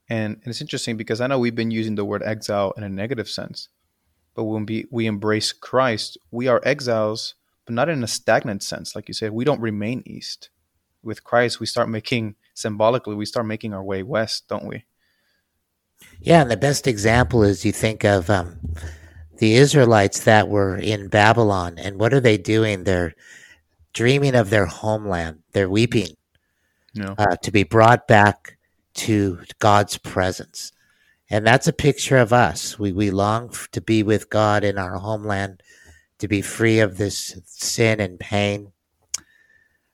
And, 0.09 0.35
and 0.35 0.47
it's 0.47 0.61
interesting 0.61 0.97
because 0.97 1.21
I 1.21 1.27
know 1.27 1.39
we've 1.39 1.55
been 1.55 1.71
using 1.71 1.95
the 1.95 2.05
word 2.05 2.21
exile 2.23 2.73
in 2.75 2.83
a 2.83 2.89
negative 2.89 3.29
sense. 3.29 3.69
But 4.35 4.43
when 4.43 4.65
we, 4.65 4.85
we 4.91 5.05
embrace 5.05 5.51
Christ, 5.53 6.17
we 6.31 6.47
are 6.47 6.61
exiles, 6.63 7.35
but 7.65 7.73
not 7.73 7.89
in 7.89 8.03
a 8.03 8.07
stagnant 8.07 8.63
sense. 8.63 8.95
Like 8.95 9.07
you 9.07 9.13
said, 9.13 9.31
we 9.31 9.45
don't 9.45 9.61
remain 9.61 10.03
east. 10.05 10.49
With 11.03 11.23
Christ, 11.23 11.59
we 11.59 11.65
start 11.65 11.89
making, 11.89 12.35
symbolically, 12.61 13.15
we 13.15 13.25
start 13.25 13.45
making 13.45 13.73
our 13.73 13.83
way 13.83 14.03
west, 14.03 14.47
don't 14.47 14.65
we? 14.65 14.85
Yeah, 16.19 16.41
and 16.41 16.51
the 16.51 16.57
best 16.57 16.87
example 16.87 17.43
is 17.43 17.65
you 17.65 17.71
think 17.71 18.03
of 18.03 18.29
um, 18.29 18.59
the 19.37 19.55
Israelites 19.55 20.21
that 20.23 20.47
were 20.47 20.75
in 20.75 21.07
Babylon, 21.07 21.77
and 21.77 21.99
what 21.99 22.13
are 22.13 22.19
they 22.19 22.37
doing? 22.37 22.83
They're 22.83 23.13
dreaming 23.93 24.35
of 24.35 24.49
their 24.49 24.65
homeland. 24.65 25.39
They're 25.51 25.69
weeping 25.69 26.15
no. 26.95 27.15
uh, 27.17 27.35
to 27.37 27.51
be 27.51 27.63
brought 27.63 28.07
back 28.07 28.57
to 28.93 29.39
God's 29.59 29.97
presence. 29.97 30.71
And 31.29 31.47
that's 31.47 31.67
a 31.67 31.73
picture 31.73 32.17
of 32.17 32.33
us. 32.33 32.77
We, 32.77 32.91
we 32.91 33.09
long 33.09 33.53
to 33.71 33.81
be 33.81 34.03
with 34.03 34.29
God 34.29 34.63
in 34.63 34.77
our 34.77 34.97
homeland, 34.97 35.63
to 36.19 36.27
be 36.27 36.41
free 36.41 36.79
of 36.79 36.97
this 36.97 37.39
sin 37.45 37.99
and 38.01 38.19
pain, 38.19 38.73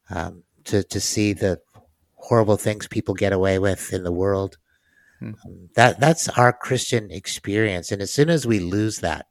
um, 0.10 0.43
to, 0.65 0.84
to 0.84 0.99
see 0.99 1.34
the 1.34 1.60
horrible 2.28 2.58
things 2.58 2.88
people 2.88 3.13
get 3.13 3.34
away 3.34 3.58
with 3.60 3.94
in 3.94 4.04
the 4.04 4.12
world. 4.12 4.58
Hmm. 5.20 5.32
Um, 5.46 5.70
that 5.76 6.00
that's 6.00 6.30
our 6.30 6.54
Christian 6.54 7.12
experience, 7.12 7.92
and 7.92 8.02
as 8.02 8.12
soon 8.12 8.30
as 8.30 8.46
we 8.46 8.60
lose 8.60 9.00
that, 9.00 9.28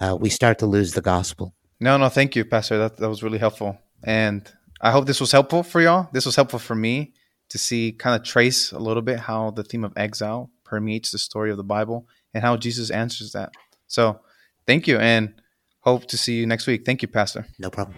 uh, 0.00 0.16
we 0.18 0.30
start 0.30 0.58
to 0.60 0.66
lose 0.66 0.92
the 0.92 1.02
gospel. 1.02 1.54
No, 1.80 1.96
no, 1.96 2.08
thank 2.08 2.36
you, 2.36 2.44
Pastor. 2.44 2.78
That 2.78 2.96
that 2.96 3.08
was 3.08 3.22
really 3.22 3.38
helpful, 3.38 3.78
and 4.02 4.50
I 4.80 4.90
hope 4.90 5.06
this 5.06 5.20
was 5.20 5.32
helpful 5.32 5.62
for 5.62 5.80
y'all. 5.80 6.08
This 6.12 6.24
was 6.24 6.36
helpful 6.36 6.58
for 6.58 6.74
me 6.74 7.12
to 7.50 7.58
see, 7.58 7.92
kind 7.92 8.18
of 8.18 8.26
trace 8.26 8.72
a 8.72 8.78
little 8.78 9.02
bit 9.02 9.20
how 9.20 9.50
the 9.50 9.64
theme 9.64 9.84
of 9.84 9.92
exile 9.96 10.50
permeates 10.64 11.10
the 11.10 11.18
story 11.18 11.50
of 11.50 11.56
the 11.56 11.64
Bible 11.64 12.06
and 12.32 12.42
how 12.42 12.56
Jesus 12.56 12.90
answers 12.90 13.32
that. 13.32 13.52
So 13.88 14.20
thank 14.66 14.86
you 14.86 14.98
and 14.98 15.34
hope 15.80 16.06
to 16.06 16.16
see 16.16 16.34
you 16.34 16.46
next 16.46 16.66
week. 16.66 16.86
Thank 16.86 17.02
you, 17.02 17.08
Pastor. 17.08 17.46
No 17.58 17.70
problem. 17.70 17.96